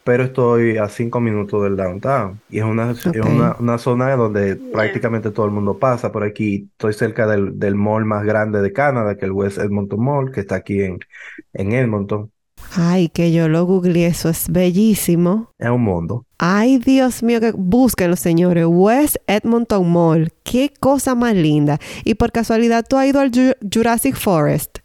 [0.03, 2.41] pero estoy a cinco minutos del downtown.
[2.49, 6.69] Y es una, es una, una zona donde prácticamente todo el mundo pasa por aquí.
[6.73, 10.31] Estoy cerca del, del mall más grande de Canadá, que es el West Edmonton Mall,
[10.31, 10.99] que está aquí en,
[11.53, 12.31] en Edmonton.
[12.75, 15.51] Ay, que yo lo googleé, eso es bellísimo.
[15.57, 16.25] Es un mundo.
[16.37, 18.65] Ay, Dios mío, que búsquenlo, señores.
[18.67, 20.31] West Edmonton Mall.
[20.43, 21.79] Qué cosa más linda.
[22.03, 24.79] Y por casualidad, ¿tú has ido al Ju- Jurassic Forest?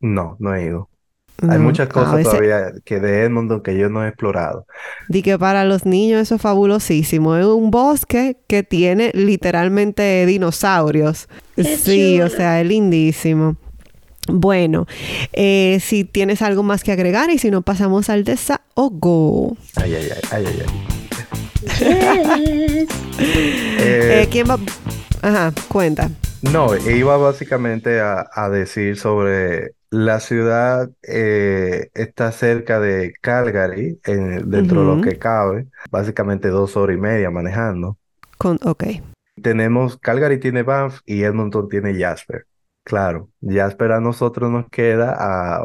[0.00, 0.88] No, no he ido.
[1.42, 1.64] Hay No.
[1.64, 4.66] muchas cosas veces- todavía que de Edmonton que yo no he explorado.
[5.08, 7.36] Di que para los niños eso es fabulosísimo.
[7.36, 11.28] Es un bosque que tiene literalmente dinosaurios.
[11.56, 13.56] Qué Sí, o sea, es lindísimo.
[14.28, 14.86] Bueno,
[15.32, 19.56] eh, si tienes algo más que agregar y si no pasamos al desahogo.
[19.76, 20.66] Ay, ay, ay, ay, ay.
[23.18, 24.58] Eh, Eh, ¿Quién va?
[25.22, 26.10] Ajá, cuenta.
[26.42, 34.50] No, iba básicamente a, a decir sobre la ciudad eh, está cerca de Calgary, en-
[34.50, 37.96] dentro de lo que cabe, básicamente dos horas y media manejando.
[38.36, 38.84] Con, ok.
[39.40, 42.46] Tenemos, Calgary tiene Banff y Edmonton tiene Jasper.
[42.84, 45.64] Claro, Jasper a nosotros nos queda a,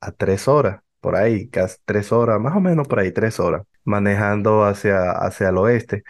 [0.00, 3.62] a tres horas, por ahí, casi tres horas, más o menos por ahí, tres horas,
[3.84, 6.04] manejando hacia, hacia el oeste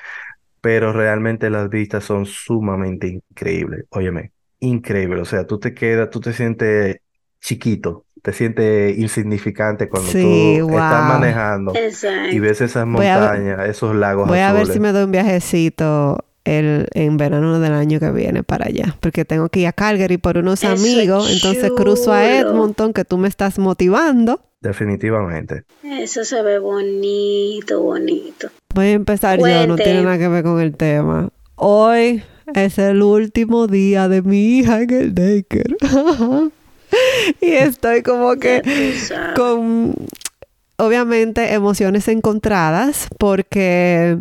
[0.60, 3.86] pero realmente las vistas son sumamente increíbles.
[3.90, 5.20] Óyeme, increíble.
[5.22, 6.96] O sea, tú te quedas, tú te sientes
[7.40, 10.78] chiquito, te sientes insignificante cuando Sí, tú wow.
[10.78, 11.84] estás manejando
[12.30, 12.40] y Exacto.
[12.40, 14.74] ves esas Voy a ver- montañas, esos lagos Voy a ver azules.
[14.74, 19.24] si me doy un viajecito el, en verano del año que viene para allá, porque
[19.24, 22.28] tengo que ir a Calgary por unos Eso amigos, entonces cruzo a.
[22.28, 24.40] Edmonton, que tú me estás motivando.
[24.60, 25.64] Definitivamente.
[25.84, 28.48] Eso se ve bonito, bonito.
[28.74, 31.30] Voy a empezar yo, no tiene nada que ver con el tema.
[31.54, 32.22] Hoy
[32.54, 35.76] es el último día de mi hija en el daycare.
[37.40, 38.62] y estoy como que
[39.36, 39.94] con
[40.76, 44.18] obviamente emociones encontradas porque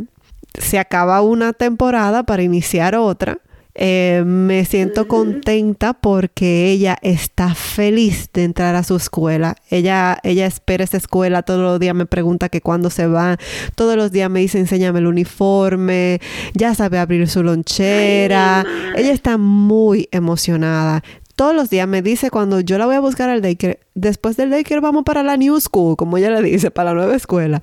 [0.57, 3.39] se acaba una temporada para iniciar otra.
[3.79, 9.55] Eh, me siento contenta porque ella está feliz de entrar a su escuela.
[9.69, 13.37] Ella, ella espera esa escuela todos los días, me pregunta que cuándo se va.
[13.75, 16.19] Todos los días me dice, enséñame el uniforme.
[16.55, 18.65] Ya sabe abrir su lonchera.
[18.95, 21.03] Ella está muy emocionada.
[21.35, 24.49] Todos los días me dice cuando yo la voy a buscar al daycare, después del
[24.49, 27.61] daycare vamos para la new school, como ella le dice, para la nueva escuela.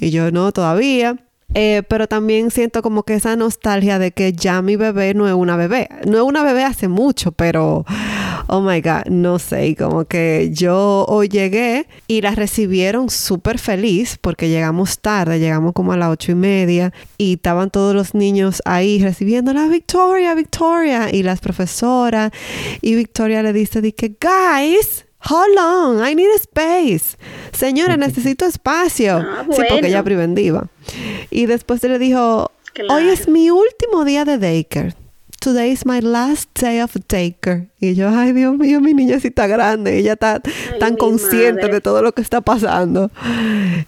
[0.00, 1.18] Y yo no, todavía.
[1.54, 5.34] Eh, pero también siento como que esa nostalgia de que ya mi bebé no es
[5.34, 5.88] una bebé.
[6.06, 7.84] No es una bebé hace mucho, pero,
[8.46, 9.74] oh my God, no sé.
[9.76, 15.92] Como que yo hoy llegué y la recibieron súper feliz porque llegamos tarde, llegamos como
[15.92, 21.22] a las ocho y media y estaban todos los niños ahí recibiéndola, Victoria, Victoria, y
[21.22, 22.30] las profesoras.
[22.80, 27.16] Y Victoria le dice, que, guys, Hold on, I need space.
[27.52, 29.18] Señora, necesito espacio.
[29.18, 30.04] Ah, Sí, porque ella bueno.
[30.04, 30.66] preventiva.
[31.30, 32.94] Y después le dijo, Claro.
[32.94, 34.94] hoy es mi último día de daycare.
[35.40, 37.70] Today is my last day of daycare.
[37.80, 39.96] Y yo, ay Dios mío, mi niña sí está grande.
[39.98, 40.40] Ella está
[40.78, 41.74] tan mi consciente madre.
[41.74, 43.10] de todo lo que está pasando.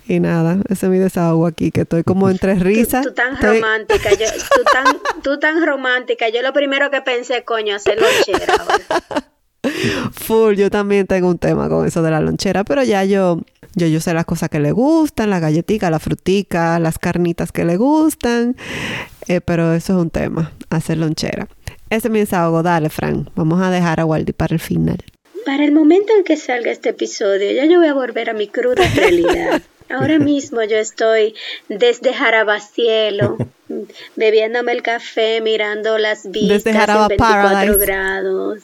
[0.08, 3.02] Y nada, ese es mi desahogo aquí, que estoy como entre risas.
[3.04, 4.84] Tú, tú tan Estoy- romántica, yo, tú, tan,
[5.22, 6.28] tú tan romántica.
[6.30, 8.54] Yo lo primero que pensé, coño, hacer lonchera.
[10.12, 13.40] Full, yo también tengo un tema con eso de la lonchera, pero ya yo,
[13.74, 17.64] yo, yo sé las cosas que le gustan, la galletica, la frutica, las carnitas que
[17.64, 18.56] le gustan,
[19.28, 21.48] eh, pero eso es un tema, hacer lonchera.
[21.90, 24.98] Ese es mi desahogo, dale, Fran, vamos a dejar a Waldi para el final.
[25.44, 28.48] Para el momento en que salga este episodio, ya yo voy a volver a mi
[28.48, 29.62] cruda realidad.
[29.90, 31.34] Ahora mismo yo estoy
[31.68, 33.36] desde Jarabacielo,
[34.16, 37.78] bebiéndome el café, mirando las vistas en Jaraba 24 Paradise.
[37.78, 38.62] grados.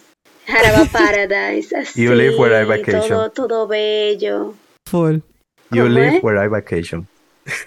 [0.49, 3.09] Jaraba Paradise, así, You live where I vacation.
[3.09, 4.55] todo, todo bello.
[4.86, 5.16] Full,
[5.70, 6.22] You ¿Cómo live es?
[6.24, 7.07] where I vacation.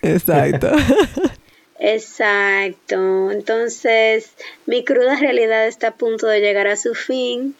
[0.02, 0.72] exacto.
[1.84, 3.32] Exacto.
[3.32, 4.32] Entonces,
[4.68, 7.56] mi cruda realidad está a punto de llegar a su fin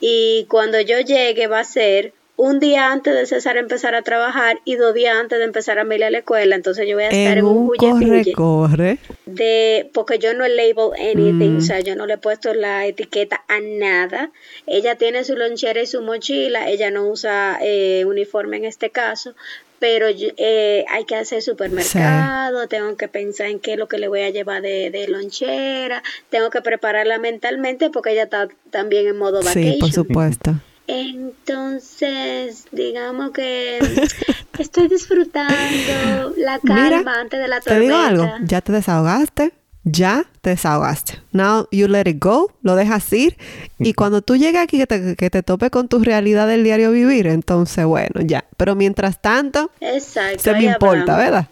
[0.00, 4.60] y cuando yo llegue va a ser un día antes de César empezar a trabajar
[4.64, 6.54] y dos días antes de empezar a ir a la escuela.
[6.54, 8.98] Entonces yo voy a estar en, un, corre, corre.
[9.24, 13.42] De, porque yo no label anything, o sea, yo no le he puesto la etiqueta
[13.48, 14.30] a nada.
[14.66, 19.34] Ella tiene su lonchera y su mochila, ella no usa eh, uniforme en este caso,
[19.78, 24.08] pero eh, hay que hacer supermercado, tengo que pensar en qué es lo que le
[24.08, 29.16] voy a llevar de, de lonchera, tengo que prepararla mentalmente porque ella está también en
[29.16, 29.72] modo vacation.
[29.72, 30.54] Sí, por supuesto.
[30.88, 33.78] Entonces, digamos que
[34.58, 37.74] estoy disfrutando la calma antes de la tormenta.
[37.74, 41.20] Te digo algo, ya te desahogaste, ya te desahogaste.
[41.32, 43.36] Now you let it go, lo dejas ir.
[43.78, 46.92] Y cuando tú llegues aquí que te, que te tope con tu realidad del diario
[46.92, 48.44] vivir, entonces bueno, ya.
[48.56, 51.48] Pero mientras tanto, Exacto, se me importa, ¿verdad?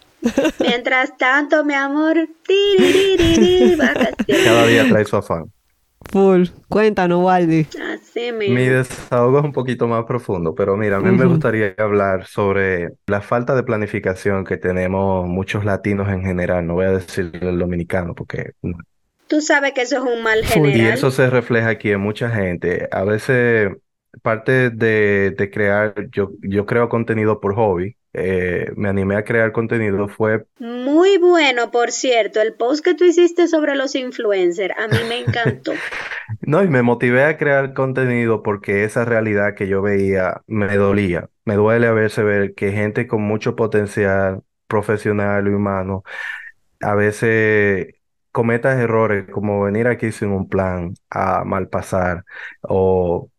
[0.59, 2.27] Mientras tanto, mi amor,
[4.27, 5.51] cada día trae su afán.
[6.11, 6.45] Full.
[6.69, 7.67] Cuéntanos, Waldi.
[7.93, 8.55] Así mismo.
[8.55, 12.89] Mi desahogo es un poquito más profundo, pero mira, a mí me gustaría hablar sobre
[13.07, 17.59] la falta de planificación que tenemos muchos latinos en general, no voy a decir el
[17.59, 18.51] dominicano porque...
[19.27, 20.77] Tú sabes que eso es un mal general.
[20.77, 22.87] Y eso se refleja aquí en mucha gente.
[22.91, 23.71] A veces
[24.21, 29.51] parte de, de crear, yo, yo creo contenido por hobby, eh, me animé a crear
[29.51, 30.45] contenido fue...
[30.59, 35.19] Muy bueno, por cierto, el post que tú hiciste sobre los influencers, a mí me
[35.19, 35.73] encantó.
[36.41, 41.29] no, y me motivé a crear contenido porque esa realidad que yo veía me dolía.
[41.43, 46.03] Me duele a veces ver que gente con mucho potencial profesional y humano
[46.81, 47.95] a veces
[48.31, 52.23] cometas errores como venir aquí sin un plan a mal pasar
[52.61, 53.29] o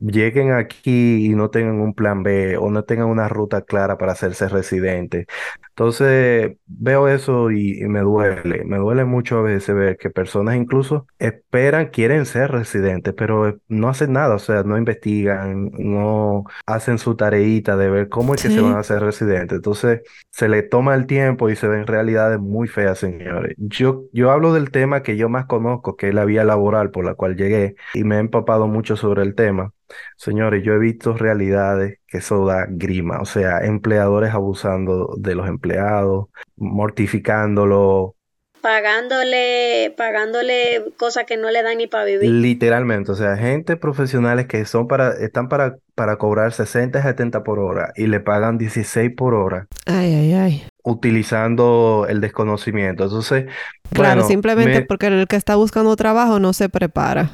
[0.00, 4.12] lleguen aquí y no tengan un plan B o no tengan una ruta clara para
[4.12, 5.26] hacerse residente.
[5.70, 11.06] Entonces veo eso y, me duele, me duele mucho a veces ver que personas incluso
[11.18, 17.14] esperan, quieren ser residentes, pero no hacen nada, o sea, no investigan, no hacen su
[17.14, 19.56] tareita de ver cómo es que se van a hacer residentes.
[19.56, 20.00] Entonces
[20.30, 23.54] se le toma el tiempo y se ven realidades muy feas, señores.
[23.58, 27.04] Yo, yo hablo del tema que yo más conozco, que es la vía laboral por
[27.04, 29.72] la cual llegué y me he empapado mucho sobre el tema.
[30.16, 35.48] Señores, yo he visto realidades que eso da grima, o sea, empleadores abusando de los
[35.48, 36.26] empleados,
[36.56, 38.14] mortificándolo.
[38.60, 42.28] Pagándole, pagándole cosas que no le dan ni para vivir.
[42.28, 47.44] Literalmente, o sea, gente profesionales que son para, están para, para cobrar 60 y 70
[47.44, 49.68] por hora y le pagan 16 por hora.
[49.84, 50.66] Ay, ay, ay.
[50.82, 53.04] Utilizando el desconocimiento.
[53.04, 53.46] Entonces,
[53.92, 57.30] claro, simplemente porque el que está buscando trabajo no se prepara.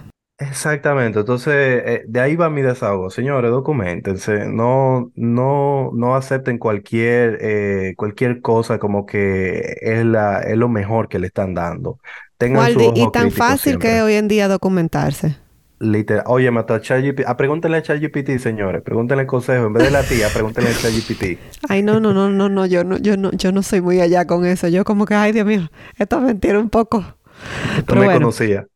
[0.48, 3.10] Exactamente, entonces eh, de ahí va mi desahogo.
[3.10, 10.56] Señores, documentense, no, no, no acepten cualquier, eh, cualquier cosa como que es, la, es
[10.56, 11.98] lo mejor que le están dando.
[12.38, 15.36] Tengan su ojo y tan fácil que hoy en día documentarse.
[15.78, 16.24] Literal.
[16.28, 17.24] Oye, mata a ChatGPT.
[17.26, 18.82] Ah, pregúntenle a ChatGPT, señores.
[18.82, 19.66] Pregúntenle el consejo.
[19.66, 21.38] En vez de la tía, pregúntenle a ChatGPT.
[21.68, 22.66] Ay, no, no, no, no, no.
[22.66, 24.68] Yo no, yo no, yo no soy muy allá con eso.
[24.68, 27.04] Yo como que, ay, Dios mío, esto es mentira un poco.
[27.76, 28.66] Esto me conocía.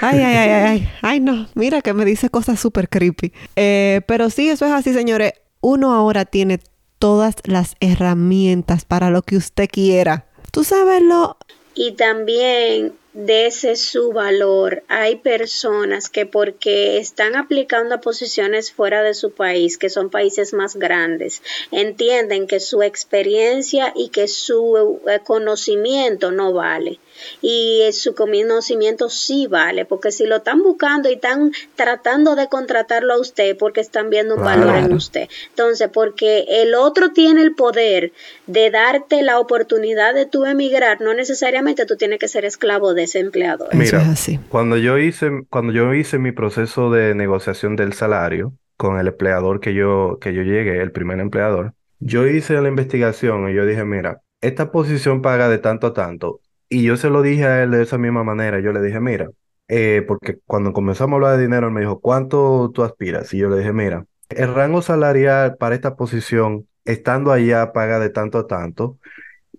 [0.00, 3.32] Ay, ay, ay, ay, ay, no, mira que me dice cosas súper creepy.
[3.56, 5.32] Eh, pero sí, eso es así, señores.
[5.60, 6.60] Uno ahora tiene
[6.98, 10.26] todas las herramientas para lo que usted quiera.
[10.52, 11.36] Tú sabes lo...
[11.74, 12.94] Y también
[13.26, 14.82] ese su valor.
[14.88, 20.52] Hay personas que porque están aplicando a posiciones fuera de su país, que son países
[20.52, 26.98] más grandes, entienden que su experiencia y que su eh, conocimiento no vale
[27.40, 33.14] y su conocimiento sí vale, porque si lo están buscando y están tratando de contratarlo
[33.14, 35.28] a usted porque están viendo un valor en usted.
[35.50, 38.12] Entonces, porque el otro tiene el poder
[38.46, 43.04] de darte la oportunidad de tú emigrar, no necesariamente tú tienes que ser esclavo de
[43.04, 43.74] ese empleador.
[43.74, 44.38] Mira, así.
[44.48, 49.60] cuando yo hice cuando yo hice mi proceso de negociación del salario con el empleador
[49.60, 53.84] que yo que yo llegué, el primer empleador, yo hice la investigación y yo dije,
[53.84, 57.70] mira, esta posición paga de tanto a tanto y yo se lo dije a él
[57.70, 58.60] de esa misma manera.
[58.60, 59.30] Yo le dije, mira,
[59.68, 63.32] eh, porque cuando comenzamos a hablar de dinero, él me dijo, ¿cuánto tú aspiras?
[63.34, 68.10] Y yo le dije, mira, el rango salarial para esta posición, estando allá, paga de
[68.10, 68.98] tanto a tanto.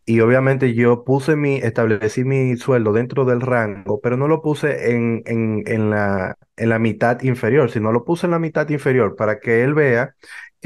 [0.08, 4.92] Y obviamente yo puse mi, establecí mi sueldo dentro del rango, pero no lo puse
[4.92, 9.16] en, en, en, la, en la mitad inferior, sino lo puse en la mitad inferior
[9.16, 10.16] para que él vea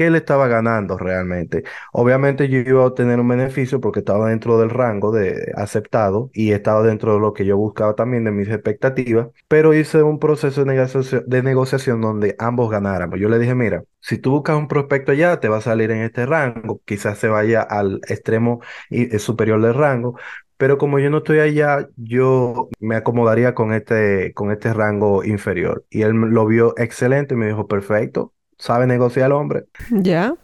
[0.00, 1.62] que él estaba ganando realmente.
[1.92, 6.52] Obviamente yo iba a obtener un beneficio porque estaba dentro del rango de aceptado y
[6.52, 10.64] estaba dentro de lo que yo buscaba también de mis expectativas, pero hice un proceso
[10.64, 13.20] de negociación, de negociación donde ambos ganáramos.
[13.20, 16.00] Yo le dije, mira, si tú buscas un prospecto allá, te va a salir en
[16.00, 20.16] este rango, quizás se vaya al extremo eh, superior del rango,
[20.56, 25.84] pero como yo no estoy allá, yo me acomodaría con este, con este rango inferior.
[25.90, 29.64] Y él lo vio excelente me dijo, perfecto, sabe negociar el hombre.
[29.90, 30.34] Ya.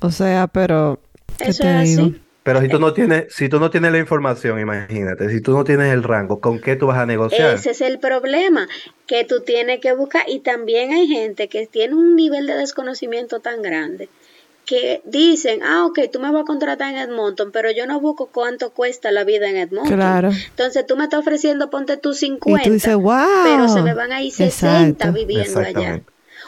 [0.00, 1.00] O sea, pero.
[1.38, 2.02] ¿qué Eso te es digo?
[2.02, 2.20] así.
[2.44, 5.64] Pero si tú no tienes, si tú no tienes la información, imagínate, si tú no
[5.64, 7.54] tienes el rango, ¿con qué tú vas a negociar?
[7.54, 8.68] Ese es el problema
[9.06, 13.40] que tú tienes que buscar y también hay gente que tiene un nivel de desconocimiento
[13.40, 14.10] tan grande
[14.66, 18.26] que dicen, ah, ok, tú me vas a contratar en Edmonton, pero yo no busco
[18.26, 19.94] cuánto cuesta la vida en Edmonton.
[19.96, 20.30] Claro.
[20.50, 23.24] Entonces tú me estás ofreciendo, ponte tú 50, Y tú dices, wow.
[23.44, 25.12] pero se me van a ir 60 Exacto.
[25.12, 26.02] viviendo allá.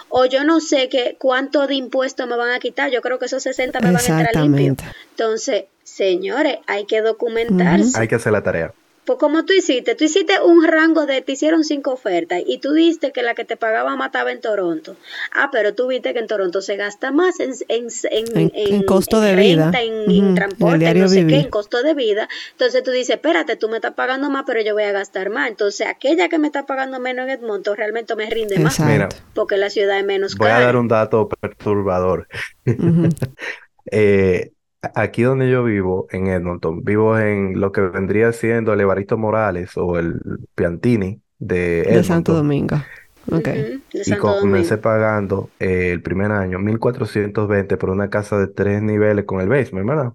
[0.09, 3.27] O yo no sé qué cuánto de impuestos me van a quitar, yo creo que
[3.27, 4.73] esos 60 me van a entrar limpio.
[4.73, 4.85] Exactamente.
[5.11, 7.99] Entonces, señores, hay que documentarse.
[7.99, 8.73] Hay que hacer la tarea.
[9.07, 12.75] Pues como tú hiciste, tú hiciste un rango de, te hicieron cinco ofertas y tú
[12.75, 14.97] viste que la que te pagaba mataba en Toronto.
[15.33, 18.83] Ah, pero tú viste que en Toronto se gasta más en, en, en, En- en
[18.83, 19.71] costo de vida.
[19.71, 21.27] renta, en, Ujú, en en el transporte, no sé vivir.
[21.27, 22.29] qué, en costo de vida.
[22.53, 25.49] Entonces tú dices, espérate, tú me estás pagando más, pero yo voy a gastar más.
[25.49, 28.81] Entonces aquella que me está pagando menos en Edmonton realmente me rinde más.
[28.81, 30.67] Mira, porque la ciudad es menos voy a cara.
[30.67, 32.27] dar un dato perturbador.
[33.93, 34.53] Eh,
[34.95, 39.77] aquí donde yo vivo, en Edmonton, vivo en lo que vendría siendo el Evaristo Morales
[39.77, 40.21] o el
[40.55, 42.35] Piantini de De Santo Edmonton.
[42.35, 42.77] Domingo.
[43.33, 43.49] Ok.
[43.53, 44.79] Ujú, de Y Santo comencé Domingo.
[44.79, 49.87] pagando eh, el primer año 1.420 por una casa de tres niveles con el basement,
[49.89, 50.13] ¿verdad?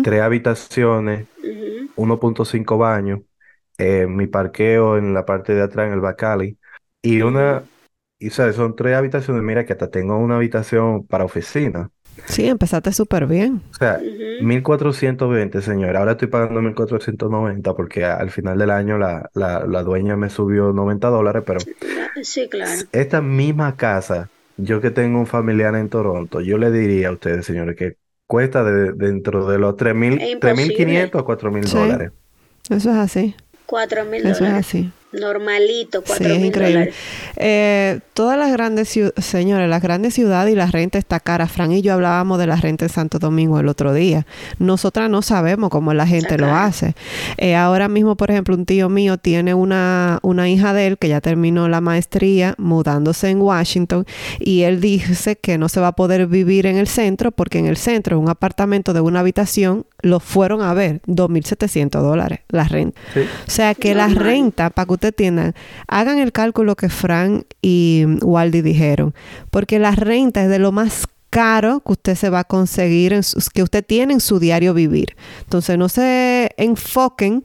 [0.00, 1.88] Tres habitaciones, Ujú.
[1.96, 3.20] 1.5 baños,
[3.78, 6.58] eh, mi parqueo en la parte de atrás en el Bacali
[7.02, 7.70] y una,
[8.18, 11.90] y sabes, son tres habitaciones, mira que hasta tengo una habitación para oficina.
[12.26, 13.60] Sí, empezaste súper bien.
[13.70, 14.44] O sea, Ujú.
[14.46, 15.96] 1420, señor.
[15.96, 20.72] Ahora estoy pagando 1490 porque al final del año la, la, la dueña me subió
[20.72, 21.60] 90 dólares, pero
[22.22, 22.70] Sí, claro.
[22.92, 27.44] esta misma casa, yo que tengo un familiar en Toronto, yo le diría a ustedes,
[27.44, 27.96] señores, que
[28.26, 31.10] cuesta de- dentro de los 3.000, Es imposible.
[31.10, 31.76] 3.500 a 4.000 Sí.
[31.76, 32.12] dólares.
[32.70, 33.34] Eso es así.
[33.66, 34.66] Cuatro mil Eso es dólares.
[34.66, 34.92] así.
[35.20, 36.92] Normalito, Sí, cuatro es mil increíble.
[37.36, 41.46] Eh, todas las grandes ciudades, señores, las grandes ciudades y la renta está cara.
[41.48, 44.26] Fran y yo hablábamos de la renta en Santo Domingo el otro día.
[44.58, 46.64] Nosotras no sabemos cómo la gente lo cara.
[46.66, 46.94] hace.
[47.36, 51.08] Eh, ahora mismo, por ejemplo, un tío mío tiene una, una hija de él que
[51.08, 54.06] ya terminó la maestría mudándose en Washington
[54.40, 57.66] y él dice que no se va a poder vivir en el centro porque en
[57.66, 63.00] el centro un apartamento de una habitación lo fueron a ver 2.700 dólares la renta.
[63.14, 63.20] Sí.
[63.20, 64.24] O sea que la Normal.
[64.24, 64.92] renta, para que
[65.88, 69.14] hagan el cálculo que Fran y Waldi dijeron,
[69.50, 73.22] porque la renta es de lo más caro que usted se va a conseguir, en
[73.24, 75.16] sus- que usted tiene en su diario vivir.
[75.42, 77.42] Entonces no se enfoquen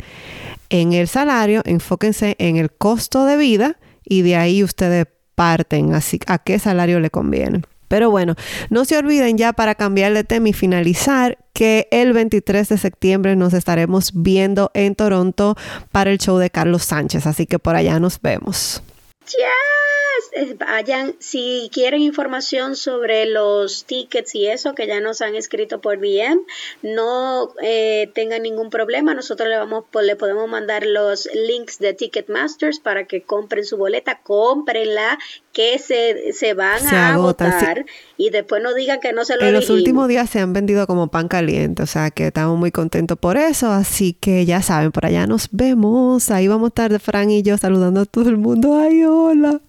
[0.69, 6.19] en el salario, enfóquense en el costo de vida y de ahí ustedes parten así
[6.27, 7.61] a qué salario le conviene.
[7.89, 8.35] Pero bueno,
[8.69, 13.35] no se olviden ya para cambiar de tema y finalizar que el 23 de septiembre
[13.35, 15.57] nos estaremos viendo en Toronto
[15.91, 18.81] para el show de Carlos Sánchez, así que por allá nos vemos.
[19.25, 19.98] Yes.
[20.39, 25.81] Eh, Vayan, si quieren información sobre los tickets y eso, que ya nos han escrito
[25.81, 26.39] por DM,
[26.81, 29.13] no eh, tengan ningún problema.
[29.13, 33.77] Nosotros le vamos, pues, le podemos mandar los links de Ticketmasters para que compren su
[33.77, 35.17] boleta, cómprenla,
[35.51, 37.55] que se, se van Se a agotan, sí.
[37.57, 37.85] agotar
[38.17, 40.87] y después no digan que no se lo En los últimos días se han vendido
[40.87, 44.91] como pan caliente, o sea que estamos muy contentos por eso, así que ya saben,
[44.91, 48.37] por allá nos vemos, ahí vamos a estar Fran y yo saludando a todo el
[48.37, 49.61] mundo, ay hola.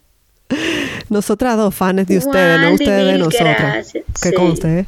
[1.08, 3.56] Nosotras dos fans de ustedes, no ustedes de nosotros.
[3.58, 4.04] gracias.
[4.22, 4.34] Que Sí.
[4.34, 4.86] conste, ¿eh?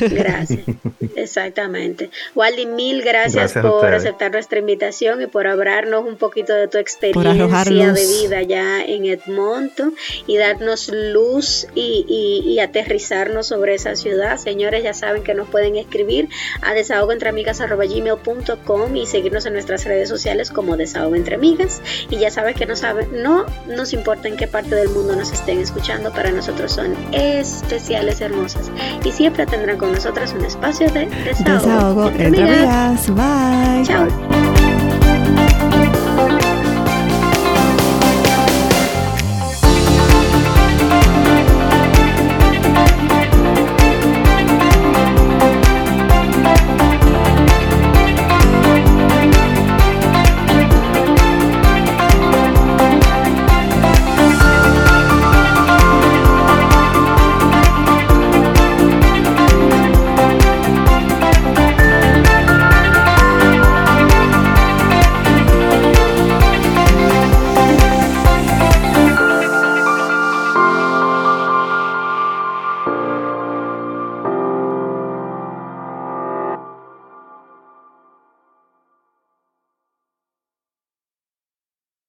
[0.00, 0.60] Gracias,
[1.16, 2.10] exactamente.
[2.34, 6.78] Waldi, mil gracias, Gracias por aceptar nuestra invitación y por hablarnos un poquito de tu
[6.78, 9.94] experiencia de vida ya en Edmonton
[10.26, 14.36] y darnos luz y, y- y aterrizarnos sobre esa ciudad.
[14.38, 16.28] Señores, ya saben que nos pueden escribir
[16.62, 21.80] a desahogoentreamigas.gmail.com y seguirnos en nuestras redes sociales como Desahogo Entre Amigas.
[22.10, 25.32] Y ya saben que no, saben, no nos importa en qué parte del mundo nos
[25.32, 28.70] estén escuchando, para nosotros son especiales, hermosas.
[29.04, 32.08] Y siempre tendrán con nosotras un espacio de desahogo, Desahogo.
[32.18, 33.84] Entre amigas, bye.
[33.84, 34.06] Chao.